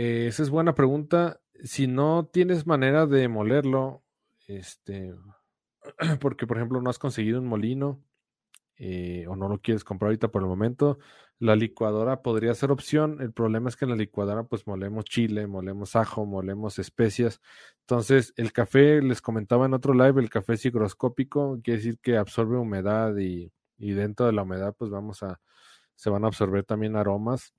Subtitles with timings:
[0.00, 1.40] Eh, esa es buena pregunta.
[1.64, 4.04] Si no tienes manera de molerlo,
[4.46, 5.12] este,
[6.20, 8.00] porque por ejemplo no has conseguido un molino
[8.76, 11.00] eh, o no lo quieres comprar ahorita por el momento,
[11.40, 13.20] la licuadora podría ser opción.
[13.20, 17.40] El problema es que en la licuadora pues molemos chile, molemos ajo, molemos especias.
[17.80, 22.16] Entonces el café, les comentaba en otro live, el café es higroscópico, quiere decir que
[22.16, 25.40] absorbe humedad y, y dentro de la humedad pues vamos a,
[25.96, 27.52] se van a absorber también aromas.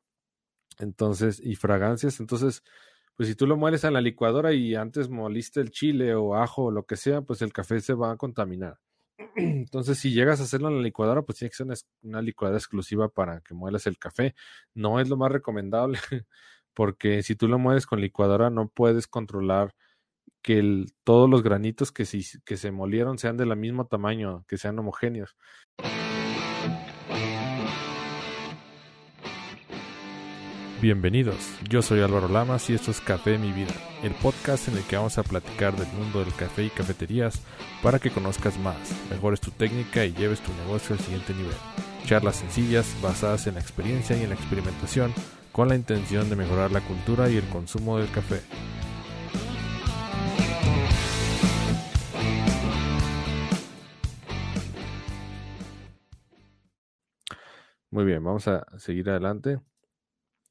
[0.80, 2.20] Entonces, y fragancias.
[2.20, 2.64] Entonces,
[3.16, 6.66] pues si tú lo mueles en la licuadora y antes moliste el chile o ajo
[6.66, 8.80] o lo que sea, pues el café se va a contaminar.
[9.36, 11.68] Entonces, si llegas a hacerlo en la licuadora, pues tiene que ser
[12.04, 14.36] una, licuadora exclusiva para que muelas el café.
[14.74, 16.00] No es lo más recomendable,
[16.74, 19.74] porque si tú lo mueves con licuadora, no puedes controlar
[20.42, 22.06] que todos los granitos que,
[22.46, 25.36] que se molieron sean del mismo tamaño, que sean homogéneos.
[30.82, 31.36] Bienvenidos,
[31.68, 34.96] yo soy Álvaro Lamas y esto es Café Mi Vida, el podcast en el que
[34.96, 37.42] vamos a platicar del mundo del café y cafeterías
[37.84, 38.78] para que conozcas más,
[39.10, 41.58] mejores tu técnica y lleves tu negocio al siguiente nivel.
[42.06, 45.14] Charlas sencillas basadas en la experiencia y en la experimentación
[45.52, 48.40] con la intención de mejorar la cultura y el consumo del café.
[57.92, 59.60] Muy bien, vamos a seguir adelante.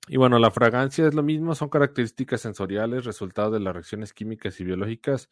[0.08, 4.58] Y bueno, la fragancia es lo mismo, son características sensoriales, resultado de las reacciones químicas
[4.60, 5.28] y biológicas.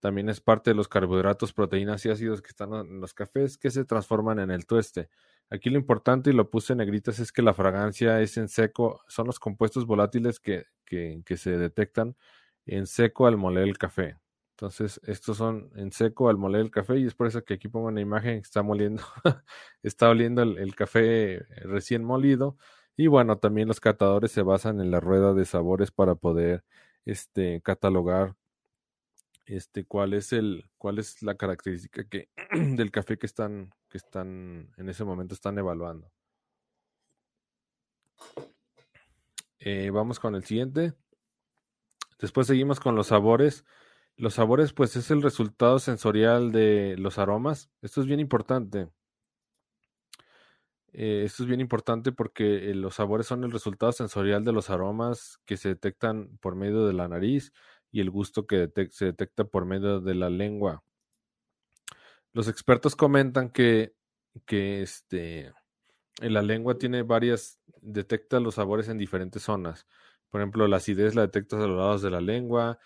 [0.00, 3.70] También es parte de los carbohidratos, proteínas y ácidos que están en los cafés que
[3.70, 5.08] se transforman en el tueste.
[5.50, 9.00] Aquí lo importante, y lo puse en negritas, es que la fragancia es en seco,
[9.08, 12.16] son los compuestos volátiles que, que, se detectan
[12.66, 14.16] en seco al moler el café.
[14.52, 17.68] Entonces, estos son en seco al moler el café y es por eso que aquí
[17.68, 19.02] pongo una imagen que está moliendo,
[19.82, 22.58] está oliendo el, café recién molido
[22.98, 26.64] y bueno, también los catadores se basan en la rueda de sabores para poder
[27.04, 28.34] este, catalogar
[29.46, 34.74] este, cuál es el, cuál es la característica que, del café que están, que están
[34.76, 36.10] en ese momento están evaluando.
[39.60, 40.92] Eh, vamos con el siguiente.
[42.18, 43.64] Después seguimos con los sabores.
[44.16, 47.70] Los sabores, pues, es el resultado sensorial de los aromas.
[47.80, 48.88] Esto es bien importante.
[50.92, 54.70] Eh, esto es bien importante porque eh, los sabores son el resultado sensorial de los
[54.70, 57.52] aromas que se detectan por medio de la nariz
[57.90, 60.82] y el gusto que se detecta por medio de la lengua.
[62.32, 63.94] Los expertos comentan que,
[64.46, 65.52] que este,
[66.20, 69.86] la lengua tiene varias, detecta los sabores en diferentes zonas.
[70.30, 72.78] Por ejemplo, la acidez la detectas a los lados de la lengua,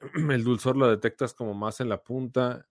[0.30, 2.69] el dulzor lo detectas como más en la punta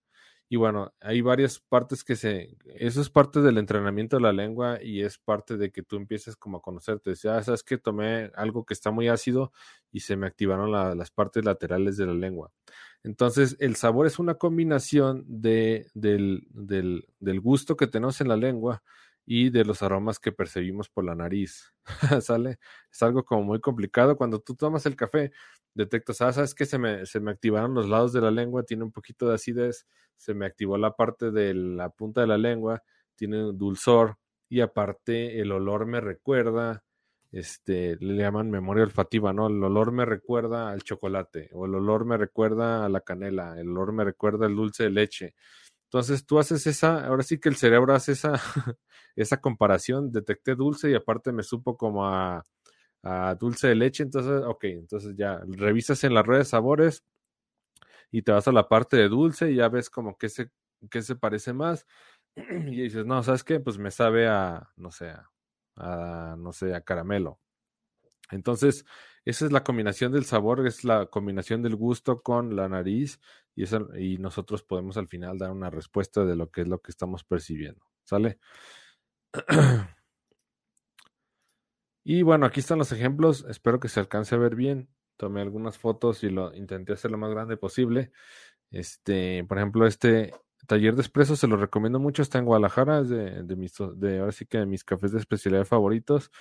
[0.52, 2.58] y bueno, hay varias partes que se...
[2.66, 6.36] Eso es parte del entrenamiento de la lengua y es parte de que tú empieces
[6.36, 7.12] como a conocerte.
[7.12, 9.52] Decía, ah, sabes que tomé algo que está muy ácido
[9.92, 12.52] y se me activaron las partes laterales de la lengua.
[13.04, 18.36] Entonces, el sabor es una combinación de, del, del, del gusto que tenemos en la
[18.36, 18.82] lengua
[19.32, 21.72] y de los aromas que percibimos por la nariz.
[22.22, 22.58] ¿Sale?
[22.92, 24.18] Es algo como muy complicado.
[24.18, 25.32] Cuando tú tomas el café,
[25.76, 28.84] detectas, ah, sabes que se me, se me activaron los lados de la lengua, tiene
[28.86, 29.86] un poquito de acidez,
[30.18, 32.82] se me activó la parte de la punta de la lengua,
[33.16, 34.18] tiene un dulzor
[34.50, 36.84] y aparte el olor me recuerda,
[37.32, 39.46] este, le llaman memoria olfativa, ¿no?
[39.46, 43.70] El olor me recuerda al chocolate o el olor me recuerda a la canela, el
[43.70, 45.36] olor me recuerda al dulce de leche.
[45.90, 48.34] Entonces tú haces esa, ahora sí que el cerebro hace esa,
[49.16, 52.46] esa comparación, detecté dulce y aparte me supo como a,
[53.40, 57.04] dulce de leche, entonces, ok, entonces ya revisas en la red de sabores
[58.12, 60.52] y te vas a la parte de dulce y ya ves como que se,
[60.92, 61.88] qué se parece más
[62.36, 63.60] y dices, no, ¿sabes qué?
[63.60, 65.14] Pues me sabe a, no sé,
[65.78, 67.40] a, no sé, a caramelo.
[68.32, 68.86] Entonces,
[69.26, 73.20] esa es la combinación del sabor, es la combinación del gusto con la nariz
[73.56, 73.64] y,
[73.98, 77.24] y nosotros podemos al final dar una respuesta de lo que es lo que estamos
[77.24, 77.86] percibiendo.
[78.04, 78.40] ¿Sale?
[82.04, 83.46] y bueno, aquí están los ejemplos.
[83.50, 84.90] Espero que se alcance a ver bien.
[85.18, 88.12] Tomé algunas fotos y lo intenté hacer lo más grande posible.
[88.72, 90.34] Este, por ejemplo, este
[90.66, 92.22] taller de espresso se lo recomiendo mucho.
[92.22, 95.20] Está en Guadalajara, es de, de mis, de ahora sí que de mis cafés de
[95.20, 96.32] especialidad favoritos.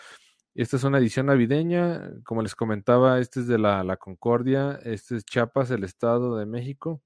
[0.54, 5.24] Esta es una edición navideña, como les comentaba, este es de la, Concordia, este es
[5.24, 7.02] Chiapas, el Estado de México,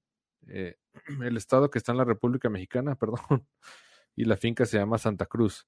[0.47, 0.77] eh,
[1.23, 3.47] el estado que está en la República Mexicana, perdón,
[4.15, 5.67] y la finca se llama Santa Cruz.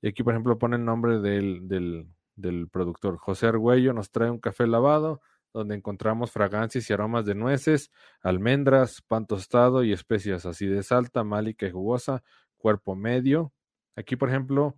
[0.00, 3.16] Y aquí, por ejemplo, pone el nombre del, del, del productor.
[3.16, 5.20] José Argüello nos trae un café lavado,
[5.52, 11.22] donde encontramos fragancias y aromas de nueces, almendras, pan tostado y especias, así de salta,
[11.22, 12.22] málica y jugosa,
[12.56, 13.52] cuerpo medio.
[13.96, 14.76] Aquí, por ejemplo,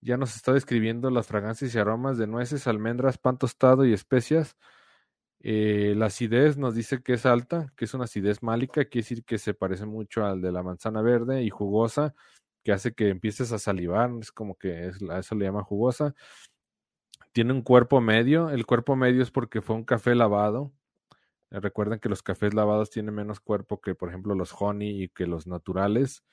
[0.00, 4.56] ya nos está describiendo las fragancias y aromas de nueces, almendras, pan tostado y especias.
[5.40, 9.24] Eh, la acidez nos dice que es alta, que es una acidez málica, quiere decir
[9.24, 12.14] que se parece mucho al de la manzana verde y jugosa,
[12.64, 16.14] que hace que empieces a salivar, es como que es, a eso le llama jugosa.
[17.32, 20.72] Tiene un cuerpo medio, el cuerpo medio es porque fue un café lavado.
[21.50, 25.08] Eh, recuerden que los cafés lavados tienen menos cuerpo que, por ejemplo, los honey y
[25.10, 26.24] que los naturales.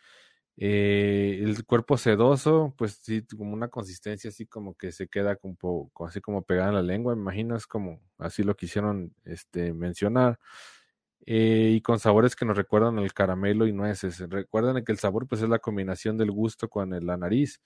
[0.57, 5.91] Eh, el cuerpo sedoso, pues sí, como una consistencia así como que se queda como,
[6.07, 10.39] así como pegada en la lengua, me imagino, es como así lo quisieron este, mencionar.
[11.25, 14.19] Eh, y con sabores que nos recuerdan al caramelo y nueces.
[14.29, 17.61] Recuerden que el sabor pues es la combinación del gusto con la nariz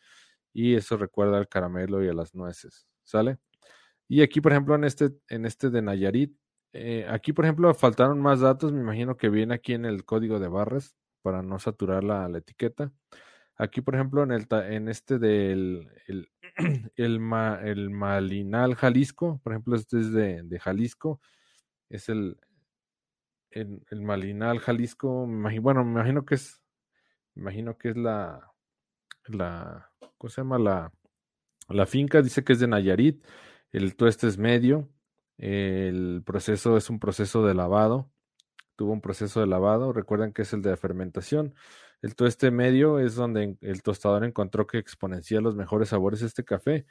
[0.54, 3.40] y eso recuerda al caramelo y a las nueces, ¿sale?
[4.08, 6.36] Y aquí, por ejemplo, en este, en este de Nayarit,
[6.74, 10.40] eh, aquí, por ejemplo, faltaron más datos, me imagino que viene aquí en el código
[10.40, 12.92] de barras, para no saturar la, etiqueta.
[13.58, 16.30] Aquí, por ejemplo, en, el, en este del el,
[16.96, 21.20] el, Malinal Jalisco, por ejemplo, este es de, Jalisco,
[21.90, 22.40] es el,
[23.52, 25.28] el, Malinal Jalisco,
[25.62, 26.62] bueno, me imagino que es,
[27.36, 28.52] me imagino que es la,
[29.26, 30.60] la, ¿cómo se llama?
[30.60, 30.92] La,
[31.70, 33.26] la finca, dice que es de Nayarit,
[33.72, 34.90] el tueste es medio,
[35.38, 38.12] el proceso es un proceso de lavado,
[38.78, 41.54] tuvo un proceso de lavado, recuerden que es el de fermentación.
[42.02, 46.46] El tueste medio es donde el tostador encontró que exponencia los mejores sabores de este
[46.46, 46.86] café.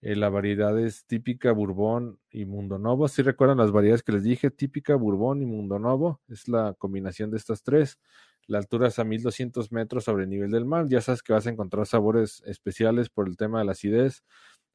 [0.00, 3.08] Eh, la variedad es típica Bourbon y Mundo Novo.
[3.08, 7.30] Si recuerdan las variedades que les dije, típica Bourbon y Mundo Novo, es la combinación
[7.30, 7.98] de estas tres.
[8.48, 10.86] La altura es a 1200 metros sobre el nivel del mar.
[10.88, 14.24] Ya sabes que vas a encontrar sabores especiales por el tema de la acidez.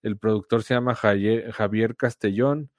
[0.01, 2.69] El productor se llama Javier Castellón.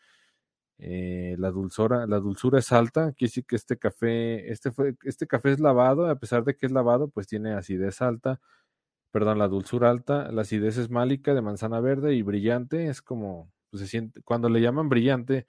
[0.79, 5.27] Eh, la dulzura, la dulzura es alta, quiere decir que este café, este fue, este
[5.27, 8.41] café es lavado, a pesar de que es lavado, pues tiene acidez alta,
[9.13, 13.53] perdón, la dulzura alta, la acidez es málica de manzana verde y brillante, es como,
[13.71, 15.47] pues se siente, cuando le llaman brillante,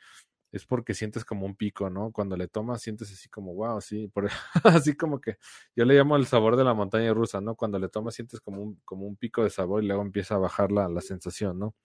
[0.52, 2.12] es porque sientes como un pico, ¿no?
[2.12, 4.30] Cuando le tomas sientes así como, wow, sí, por,
[4.64, 5.38] así como que
[5.76, 7.56] yo le llamo el sabor de la montaña rusa, ¿no?
[7.56, 10.40] Cuando le tomas sientes como un, como un pico de sabor y luego empieza a
[10.40, 11.76] bajar la, la sensación, ¿no?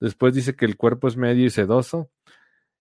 [0.00, 2.10] Después dice que el cuerpo es medio y sedoso,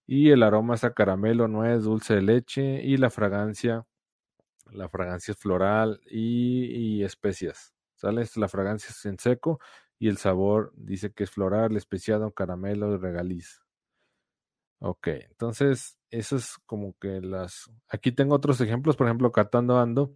[0.08, 3.86] y el aroma es a caramelo, nuez, dulce de leche y la fragancia,
[4.72, 8.26] la fragancia es floral y, especias, ¿sale?
[8.38, 9.60] La fragancia es en seco
[10.00, 13.62] y el sabor dice que es floral, especiado, caramelo y regaliz.
[14.80, 17.70] Ok, entonces eso es como que las...
[17.90, 20.16] Aquí tengo otros ejemplos, por ejemplo, Catando Ando,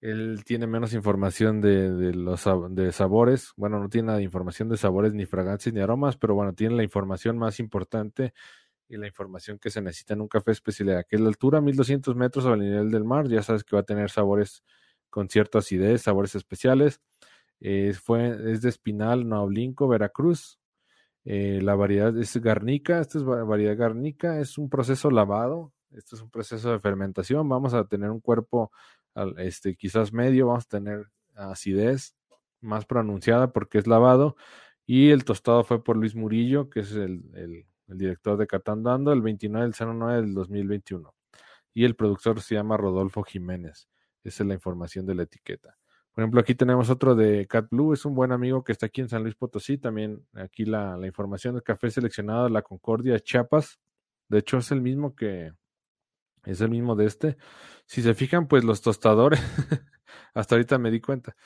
[0.00, 4.70] él tiene menos información de, de, los de sabores, bueno, no tiene nada de información
[4.70, 8.32] de sabores, ni fragancias, ni aromas, pero bueno, tiene la información más importante
[8.90, 12.16] y la información que se necesita en un café especialidad, que es la altura 1200
[12.16, 14.64] metros sobre el nivel del mar, ya sabes que va a tener sabores
[15.10, 17.00] con cierta acidez, sabores especiales.
[17.60, 20.58] Eh, fue, es de Espinal, Naoblinco, Veracruz.
[21.24, 26.22] Eh, la variedad es garnica, esta es variedad garnica, es un proceso lavado, esto es
[26.22, 28.72] un proceso de fermentación, vamos a tener un cuerpo
[29.36, 32.16] este, quizás medio, vamos a tener acidez
[32.60, 34.36] más pronunciada porque es lavado
[34.86, 37.66] y el tostado fue por Luis Murillo, que es el
[37.98, 41.14] director de Catandando, el 29 del 09 del 2021.
[41.74, 43.88] Y el productor se llama Rodolfo Jiménez.
[44.24, 45.76] Esa es la información de la etiqueta.
[46.12, 49.00] Por ejemplo, aquí tenemos otro de Cat Blue, es un buen amigo que está aquí
[49.00, 49.78] en San Luis Potosí.
[49.78, 53.78] También aquí la, información del café seleccionado de la Concordia Chiapas.
[54.28, 55.52] De hecho, es el mismo que.
[56.44, 57.36] Es el mismo de este.
[57.86, 59.40] Si se fijan, pues los tostadores.
[60.34, 61.36] hasta ahorita me di cuenta.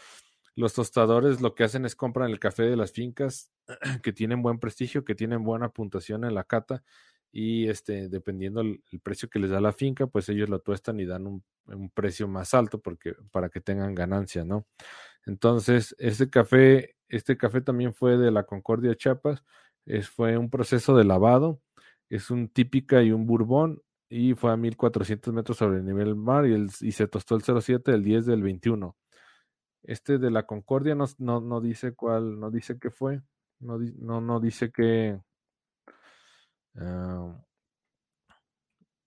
[0.56, 3.50] Los tostadores lo que hacen es compran el café de las fincas
[4.02, 6.82] que tienen buen prestigio, que tienen buena puntuación en la cata
[7.32, 11.04] y este dependiendo el, precio que les da la finca, pues ellos lo tuestan y
[11.04, 11.44] dan un,
[11.92, 14.66] precio más alto porque para que tengan ganancia, ¿no?
[15.26, 19.42] Entonces, este café, este café también fue de la Concordia Chiapas,
[19.86, 21.60] es, fue un proceso de lavado,
[22.08, 26.16] es un típica y un bourbon y fue a 1400 metros sobre el nivel del
[26.16, 28.96] mar y, el, y se tostó el 07 del 10 del 21.
[29.84, 33.22] Este de la Concordia no, no, no dice cuál, no dice qué fue,
[33.60, 35.20] no, no, no dice que...
[36.76, 37.44] Ah,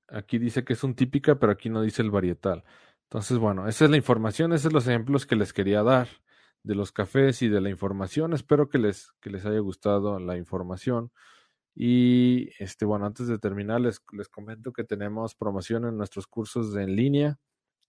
[0.07, 2.63] aquí dice que es un típica, pero aquí no dice el varietal.
[3.03, 6.07] Entonces, bueno, esa es la información, esos son los ejemplos que les quería dar
[6.63, 8.33] de los cafés y de la información.
[8.33, 11.11] Espero que les, que les haya gustado la información.
[11.75, 16.75] Y este, bueno, antes de terminar, les, les comento que tenemos promoción en nuestros cursos
[16.75, 17.37] en línea.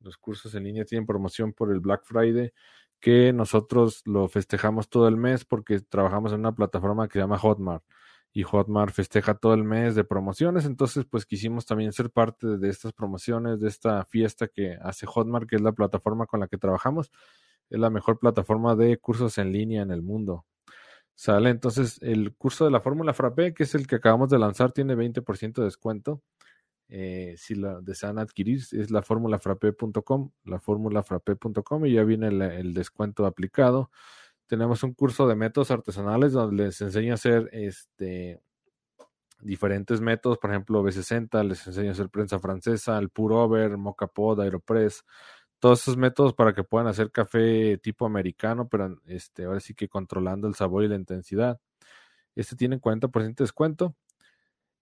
[0.00, 2.52] Los cursos en línea tienen promoción por el Black Friday,
[3.00, 7.38] que nosotros lo festejamos todo el mes porque trabajamos en una plataforma que se llama
[7.38, 7.85] Hotmart.
[8.33, 12.69] Y Hotmart festeja todo el mes de promociones, entonces pues quisimos también ser parte de
[12.69, 16.59] estas promociones, de esta fiesta que hace Hotmart, que es la plataforma con la que
[16.59, 17.11] trabajamos.
[17.71, 20.47] Es la mejor plataforma de cursos en línea en el mundo.
[21.14, 24.73] Sale, entonces el curso de la fórmula Frappé, que es el que acabamos de lanzar,
[24.73, 26.23] tiene 20% de descuento.
[26.90, 33.26] Eh, si la desean adquirir, es la fórmulafrappé.com, la fórmulafrappé.com y ya viene el, descuento
[33.26, 33.90] aplicado.
[34.47, 38.40] Tenemos un curso de métodos artesanales donde les enseño a hacer este
[39.40, 44.09] diferentes métodos, por ejemplo, B60, les enseño a hacer prensa francesa, el pour over, mocha
[44.09, 45.04] pod, aeropress,
[45.61, 49.88] todos esos métodos para que puedan hacer café tipo americano, pero este, ahora sí que
[49.88, 51.61] controlando el sabor y la intensidad.
[52.35, 53.97] Este tiene 40% de descuento.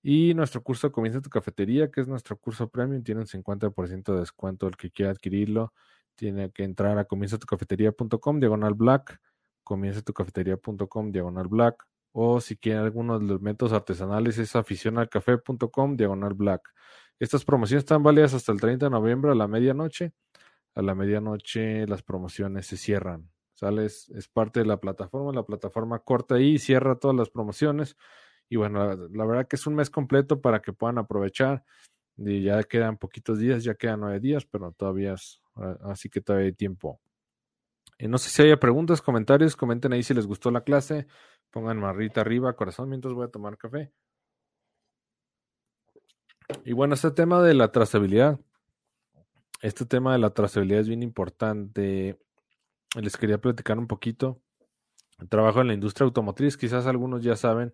[0.09, 4.21] Y nuestro curso Comienza tu cafetería, que es nuestro curso premium, tiene un 50% de
[4.21, 4.69] descuento.
[4.69, 5.73] El que quiera adquirirlo
[6.15, 9.21] tiene que entrar a comienzatucafetería.com, diagonal black,
[9.65, 11.85] comienzatucafetería.com, diagonal black.
[12.13, 16.73] O si quieren algunos de los métodos artesanales, es aficionalcafé.com, diagonal black.
[17.19, 20.13] Estas promociones están válidas hasta el 30 de noviembre a la medianoche
[20.77, 23.29] a la medianoche las promociones se cierran.
[23.55, 24.11] ¿Sales?
[24.11, 27.97] Es parte de la plataforma, la plataforma corta ahí, cierra todas las promociones.
[28.49, 31.65] Y bueno, la, verdad que es un mes completo para que puedan aprovechar.
[32.17, 35.43] Y ya quedan poquitos días, ya quedan nueve días, pero todavía es,
[35.83, 37.00] así que todavía hay tiempo.
[37.99, 41.07] Eh, no sé si haya preguntas, comentarios, comenten ahí si les gustó la clase,
[41.50, 43.93] pongan marrita arriba, corazón, mientras voy a tomar café.
[46.65, 48.38] Y bueno, este tema de la trazabilidad,
[49.62, 52.19] este tema de la trazabilidad es bien importante.
[52.95, 54.41] Les quería platicar un poquito.
[55.29, 57.73] Trabajo en la industria automotriz, quizás algunos ya saben,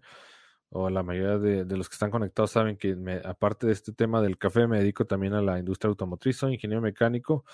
[0.72, 4.38] o la mayoría de, los que están conectados saben que aparte de este tema del
[4.38, 7.44] café, me dedico también a la industria automotriz, soy ingeniero mecánico.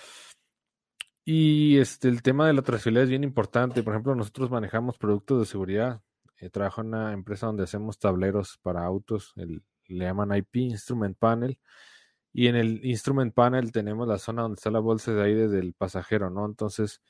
[1.24, 3.82] Y este, el tema de la trazabilidad es bien importante.
[3.82, 6.00] Por ejemplo, nosotros manejamos productos de seguridad.
[6.38, 11.18] Eh, trabajo en una empresa donde hacemos tableros para autos, el, le llaman IP, Instrument
[11.18, 11.58] Panel
[12.32, 15.72] y en el instrument panel tenemos la zona donde está la bolsa de aire del
[15.72, 16.46] pasajero, ¿no?
[16.46, 17.00] Entonces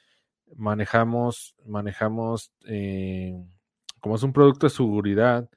[0.57, 3.35] manejamos, manejamos, eh,
[4.01, 5.51] como es un producto de seguridad,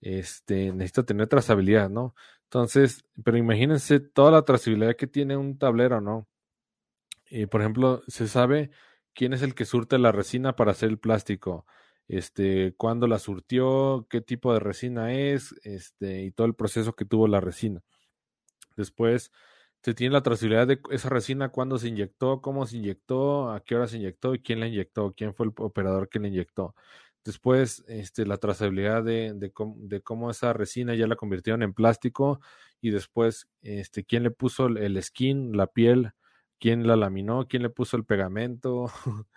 [0.00, 2.14] este, necesita tener trazabilidad, ¿no?
[2.44, 6.28] Entonces, pero imagínense toda la trazabilidad que tiene un tablero, ¿no?
[7.30, 8.70] Y por ejemplo, se sabe
[9.14, 11.66] quién es el que surte la resina para hacer el plástico,
[12.08, 17.04] este, cuándo la surtió, qué tipo de resina es, este, y todo el proceso que
[17.04, 17.82] tuvo la resina.
[18.76, 19.32] Después
[19.82, 23.76] se tiene la trazabilidad de esa resina, cuándo se inyectó, cómo se inyectó, a qué
[23.76, 26.74] hora se inyectó y quién la inyectó, quién fue el operador que la inyectó.
[27.24, 32.40] Después, este, la trazabilidad de, de, cómo, esa resina ya la convirtieron en plástico
[32.80, 36.12] y después, este, quién le puso el skin, la piel,
[36.58, 38.86] quién la laminó, quién le puso el pegamento,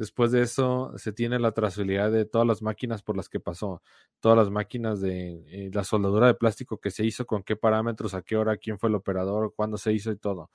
[0.00, 3.82] Después de eso, se tiene la trazabilidad de todas las máquinas por las que pasó,
[4.20, 8.14] todas las máquinas de eh, la soldadura de plástico que se hizo, con qué parámetros,
[8.14, 10.50] a qué hora, quién fue el operador, cuándo se hizo y todo.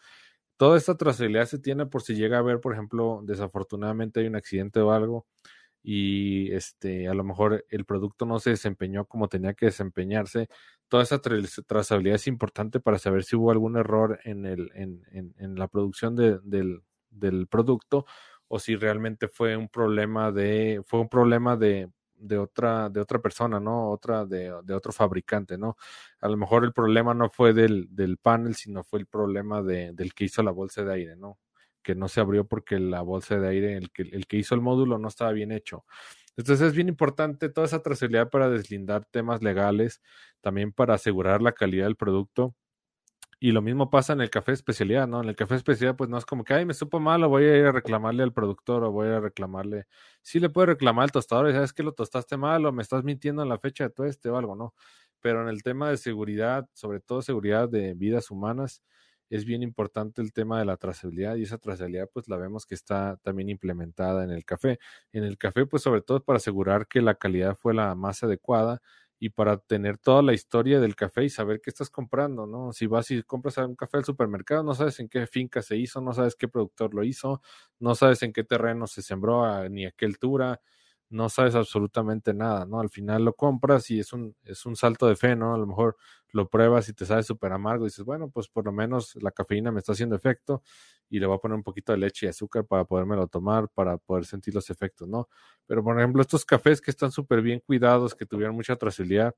[0.58, 4.36] Toda esta trazabilidad se tiene por si llega a ver, por ejemplo, desafortunadamente hay un
[4.36, 5.28] accidente o algo
[5.88, 10.50] y este a lo mejor el producto no se desempeñó como tenía que desempeñarse.
[10.88, 15.04] Toda esa trazabilidad es importante para saber si hubo algún error en, el, en,
[15.38, 16.42] en, la producción del,
[17.12, 18.06] del producto
[18.48, 23.20] o si realmente fue un problema de, fue un problema de, de otra, de otra
[23.20, 23.92] persona, ¿no?
[23.92, 25.78] Otra de, de, otro fabricante, ¿no?
[26.20, 29.94] A lo mejor el problema no fue del, del panel, sino fue el problema de,
[29.94, 31.38] del que hizo la bolsa de aire, ¿no?
[31.86, 34.62] Que no se abrió porque la bolsa de aire, el que, el que hizo el
[34.62, 35.86] módulo no estaba bien hecho.
[36.38, 40.02] Entonces es bien importante toda esa trazabilidad para deslindar temas legales,
[40.42, 42.56] también para asegurar la calidad del producto
[43.40, 45.22] y lo mismo pasa en el café especialidad, ¿no?
[45.22, 47.44] En el café especialidad, pues no es como que, ay, me supo mal, o voy
[47.44, 49.86] a ir a reclamarle al productor, o voy a reclamarle.
[50.22, 53.04] Sí le puede reclamar al tostador, y sabes que lo tostaste mal, o me estás
[53.04, 54.74] mintiendo en la fecha de tueste o algo, ¿no?
[55.22, 58.82] Pero en el tema de seguridad, sobre todo seguridad de vidas humanas,
[59.30, 62.76] es bien importante el tema de la trazabilidad, y esa trazabilidad, pues la vemos que
[62.76, 64.80] está también implementada en el café.
[65.14, 68.82] En el café, pues sobre todo para asegurar que la calidad fue la más adecuada
[69.20, 72.74] y para tener toda la historia del café y saber qué estás comprando, ¿no?
[72.74, 76.02] Si vas y compras un café al supermercado, no sabes en qué finca se hizo,
[76.02, 77.42] no sabes qué productor lo hizo,
[77.80, 80.62] no sabes en qué terreno se sembró ni a qué altura,
[81.10, 82.80] no sabes absolutamente nada, ¿no?
[82.80, 85.54] Al final lo compras y es un, es un salto de fe, ¿no?
[85.54, 85.96] A lo mejor
[86.32, 89.32] lo pruebas y te sabe súper amargo y dices, bueno, pues por lo menos la
[89.32, 90.64] cafeína me está haciendo efecto
[91.10, 93.98] y le voy a poner un poquito de leche y azúcar para podérmelo tomar, para
[93.98, 95.30] poder sentir los efectos, ¿no?
[95.68, 99.36] Pero por ejemplo, estos cafés que están súper bien cuidados, que tuvieron mucha trazabilidad,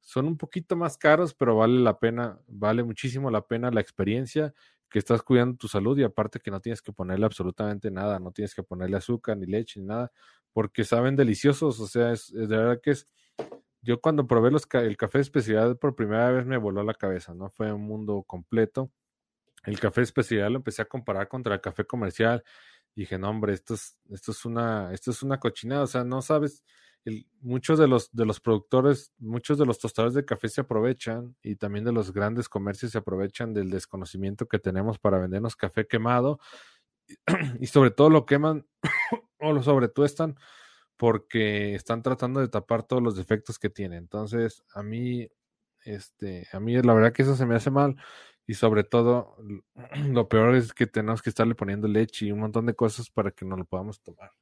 [0.00, 4.54] son un poquito más caros, pero vale la pena, vale muchísimo la pena la experiencia
[4.90, 8.32] que estás cuidando tu salud y aparte que no tienes que ponerle absolutamente nada, no
[8.32, 10.10] tienes que ponerle azúcar ni leche ni nada,
[10.52, 13.08] porque saben deliciosos, o sea, es, de verdad que es,
[13.82, 17.32] yo cuando probé los, el café de especialidad por primera vez me voló la cabeza,
[17.34, 17.50] ¿no?
[17.50, 18.90] Fue un mundo completo.
[19.64, 22.44] El café de especialidad lo empecé a comparar contra el café comercial.
[22.94, 26.20] Dije, no, hombre, esto es, esto es una, esto es una cochinada, o sea, no
[26.22, 26.64] sabes,
[27.40, 31.56] muchos de los, de los productores, muchos de los tostadores de café se aprovechan y
[31.56, 36.40] también de los grandes comercios se aprovechan del desconocimiento que tenemos para vendernos café quemado
[37.60, 38.66] y sobre todo lo queman
[39.38, 40.36] o lo sobretuestan
[40.96, 43.96] porque están tratando de tapar todos los defectos que tiene.
[43.96, 45.28] Entonces, a mí,
[45.84, 47.96] este, a mí la verdad que eso se me hace mal
[48.46, 49.36] y sobre todo
[50.10, 53.30] lo peor es que tenemos que estarle poniendo leche y un montón de cosas para
[53.30, 54.32] que no lo podamos tomar.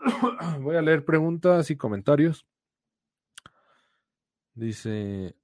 [0.60, 2.46] Voy a leer preguntas y comentarios.
[4.54, 5.34] Dice,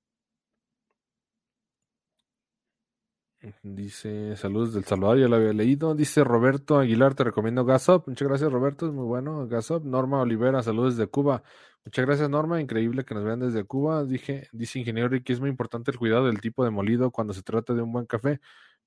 [3.63, 5.95] Dice, saludos del Salvador, ya lo había leído.
[5.95, 8.09] Dice Roberto Aguilar, te recomiendo Gasop.
[8.09, 9.47] Muchas gracias, Roberto, es muy bueno.
[9.47, 9.85] Gasop.
[9.85, 11.43] Norma Olivera, saludos desde Cuba.
[11.85, 12.61] Muchas gracias, Norma.
[12.61, 14.05] Increíble que nos vean desde Cuba.
[14.05, 17.43] Dije, dice ingeniero Ricky, es muy importante el cuidado del tipo de molido cuando se
[17.43, 18.41] trata de un buen café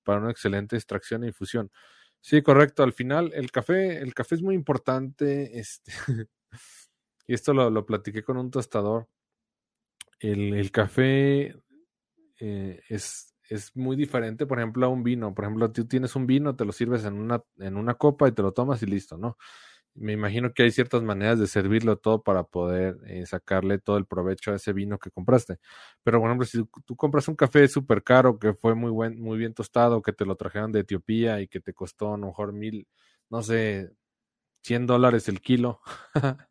[0.03, 1.69] para una excelente extracción e infusión.
[2.21, 2.83] Sí, correcto.
[2.83, 5.59] Al final, el café, el café es muy importante.
[5.59, 5.91] Este,
[7.27, 9.07] y esto lo, lo, platiqué con un tostador.
[10.19, 11.55] El, el café
[12.39, 15.33] eh, es es muy diferente, por ejemplo, a un vino.
[15.33, 18.31] Por ejemplo, tú tienes un vino, te lo sirves en una, en una copa y
[18.31, 19.37] te lo tomas y listo, ¿no?
[19.97, 24.05] Me imagino que hay ciertas maneras de servirlo todo para poder eh, sacarle todo el
[24.05, 25.57] provecho a ese vino que compraste.
[26.03, 29.37] Pero, por ejemplo, si tú compras un café súper caro que fue muy, buen, muy
[29.39, 32.53] bien tostado, que te lo trajeron de Etiopía y que te costó a lo mejor
[32.53, 32.87] mil,
[33.29, 33.91] no sé,
[34.63, 35.81] 100 dólares el kilo,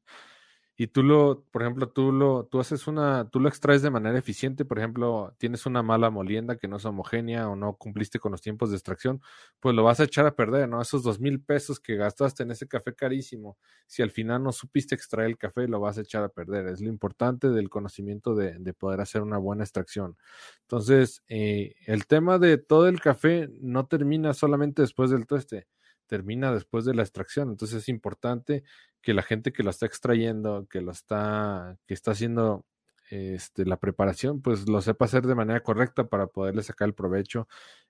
[0.79, 4.19] y tú lo, por ejemplo, tú lo, tú haces una, tú lo extraes de manera
[4.19, 8.33] eficiente, por ejemplo, tienes una mala molienda que no es homogénea o no cumpliste con
[8.33, 9.23] los tiempos de extracción,
[9.59, 10.83] pues lo vas a echar a perder, ¿no?
[10.83, 13.57] Esos dos mil pesos que gastaste en ese café carísimo,
[13.87, 16.67] si al final no supiste extraer el café, lo vas a echar a perder.
[16.69, 20.17] Es lo importante del conocimiento de, de poder hacer una buena extracción.
[20.63, 25.67] Entonces, eh, el tema de todo el café no termina solamente después del tueste
[26.07, 27.51] termina después de la extracción.
[27.51, 28.65] Entonces es importante
[29.03, 32.65] que la gente que lo está extrayendo, que lo está, que está haciendo
[33.11, 37.49] este, la preparación, pues lo sepa hacer de manera correcta para poderle sacar el provecho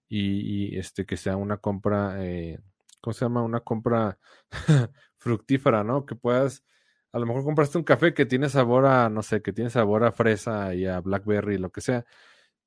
[0.09, 2.61] y, este, que sea una compra, eh,
[3.01, 3.43] ¿cómo se llama?
[3.43, 4.19] Una compra
[5.19, 6.07] fructífera, ¿no?
[6.07, 6.65] Que puedas,
[7.13, 10.05] a lo mejor compraste un café que tiene sabor a, no sé, que tiene sabor
[10.05, 12.05] a fresa y a blackberry, lo que sea,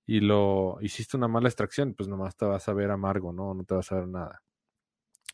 [0.06, 3.54] y lo hiciste una mala extracción, pues nomás te vas a ver amargo, ¿no?
[3.54, 4.42] No te vas a ver nada.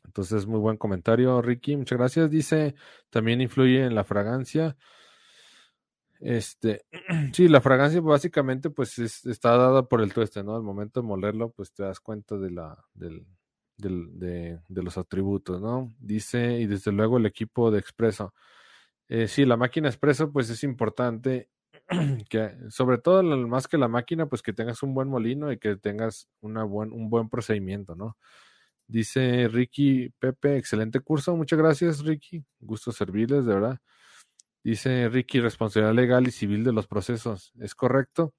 [0.05, 1.75] Entonces, muy buen comentario, Ricky.
[1.75, 2.29] Muchas gracias.
[2.29, 2.75] Dice,
[3.09, 4.77] también influye en la fragancia.
[6.19, 6.85] Este,
[7.33, 10.55] sí, la fragancia básicamente pues está dada por el tueste, ¿no?
[10.55, 13.25] Al momento de molerlo, pues te das cuenta de la, del,
[13.77, 15.93] del, de, de, los atributos, ¿no?
[15.99, 18.33] Dice, y desde luego el equipo de expreso.
[19.07, 21.49] Eh, sí, la máquina expreso pues es importante
[22.29, 25.75] que sobre todo más que la máquina, pues que tengas un buen molino y que
[25.75, 28.17] tengas una buen, un buen procedimiento, ¿no?
[28.87, 31.35] Dice Ricky Pepe, excelente curso.
[31.35, 32.45] Muchas gracias, Ricky.
[32.59, 33.79] Gusto servirles, de verdad.
[34.63, 37.51] Dice Ricky, responsabilidad legal y civil de los procesos.
[37.59, 38.33] ¿Es correcto?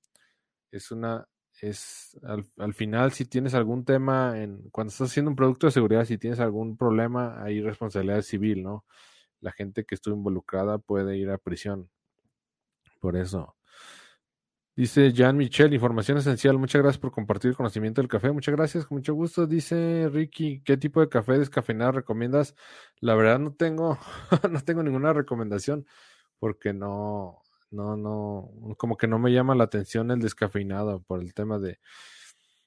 [0.70, 1.26] Es una,
[1.60, 5.72] es al, al, final, si tienes algún tema en, cuando estás haciendo un producto de
[5.72, 8.84] seguridad, si tienes algún problema, hay responsabilidad civil, ¿no?
[9.40, 11.90] La gente que estuvo involucrada puede ir a prisión.
[13.00, 13.56] Por eso.
[14.76, 16.58] Dice Jean Michel, información esencial.
[16.58, 18.30] Muchas gracias por compartir el conocimiento del café.
[18.30, 19.46] Muchas gracias, con mucho gusto.
[19.46, 22.54] Dice Ricky, ¿qué tipo de café descafeinado recomiendas?
[23.00, 23.98] La verdad no tengo,
[24.50, 25.86] no tengo ninguna recomendación
[26.38, 31.32] porque no, no, no, como que no me llama la atención el descafeinado por el
[31.32, 31.78] tema de.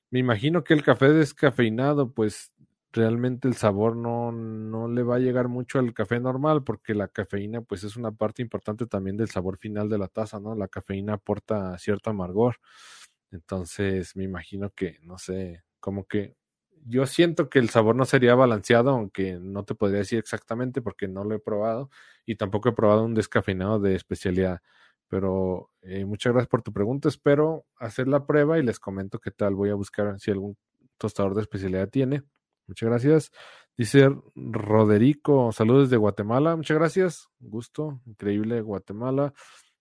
[0.10, 2.52] Me imagino que el café descafeinado, pues
[2.92, 7.08] realmente el sabor no, no le va a llegar mucho al café normal porque la
[7.08, 10.56] cafeína pues es una parte importante también del sabor final de la taza, ¿no?
[10.56, 12.58] La cafeína aporta cierto amargor.
[13.32, 16.36] Entonces me imagino que, no sé, como que
[16.86, 21.08] yo siento que el sabor no sería balanceado, aunque no te podría decir exactamente porque
[21.08, 21.90] no lo he probado
[22.26, 24.62] y tampoco he probado un descafeinado de especialidad.
[25.10, 27.10] Pero eh, muchas gracias por tu pregunta.
[27.10, 29.56] Espero hacer la prueba y les comento qué tal.
[29.56, 30.58] Voy a buscar si algún
[30.98, 32.24] tostador de especialidad tiene
[32.70, 33.32] Muchas gracias.
[33.76, 36.56] Dice Roderico, saludos de Guatemala.
[36.56, 37.30] Muchas gracias.
[37.40, 39.34] Gusto, increíble Guatemala.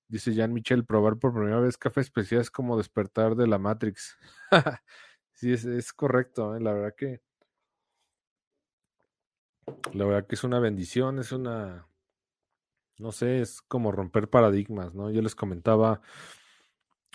[0.09, 4.16] Dice Jean Michel, probar por primera vez café especial es como despertar de la Matrix.
[5.35, 6.57] sí, es, correcto.
[6.57, 6.61] ¿eh?
[6.61, 7.20] La verdad que.
[9.92, 11.87] La verdad que es una bendición, es una.
[12.96, 15.11] No sé, es como romper paradigmas, ¿no?
[15.11, 16.01] Yo les comentaba.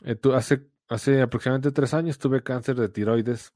[0.03, 3.53] Eh, hace, hace aproximadamente tres años tuve cáncer de tiroides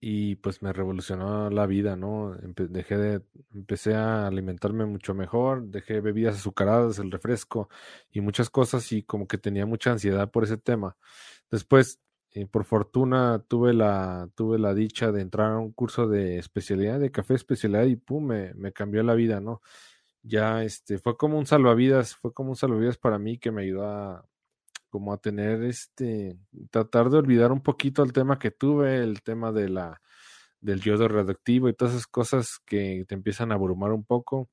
[0.00, 2.36] y pues me revolucionó la vida, ¿no?
[2.40, 3.22] dejé de,
[3.54, 7.68] empecé a alimentarme mucho mejor, dejé bebidas azucaradas, el refresco
[8.10, 10.96] y muchas cosas y como que tenía mucha ansiedad por ese tema.
[11.50, 12.00] Después,
[12.32, 17.00] eh, por fortuna, tuve la, tuve la dicha de entrar a un curso de especialidad,
[17.00, 19.62] de café especialidad y pum, me, me cambió la vida, ¿no?
[20.22, 23.86] ya este fue como un salvavidas, fue como un salvavidas para mí que me ayudó
[23.86, 24.26] a
[24.88, 26.38] como a tener este
[26.70, 30.00] tratar de olvidar un poquito el tema que tuve, el tema de la
[30.60, 34.48] del yodo radioactivo y todas esas cosas que te empiezan a abrumar un poco.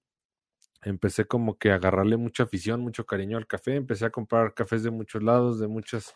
[0.84, 4.84] Empecé como que a agarrarle mucha afición, mucho cariño al café, empecé a comprar cafés
[4.84, 6.13] de muchos lados, de muchas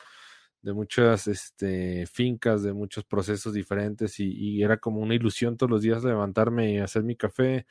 [0.61, 5.69] de muchas este, fincas, de muchos procesos diferentes y, y, era como una ilusión todos
[5.69, 7.65] los días levantarme y hacer mi café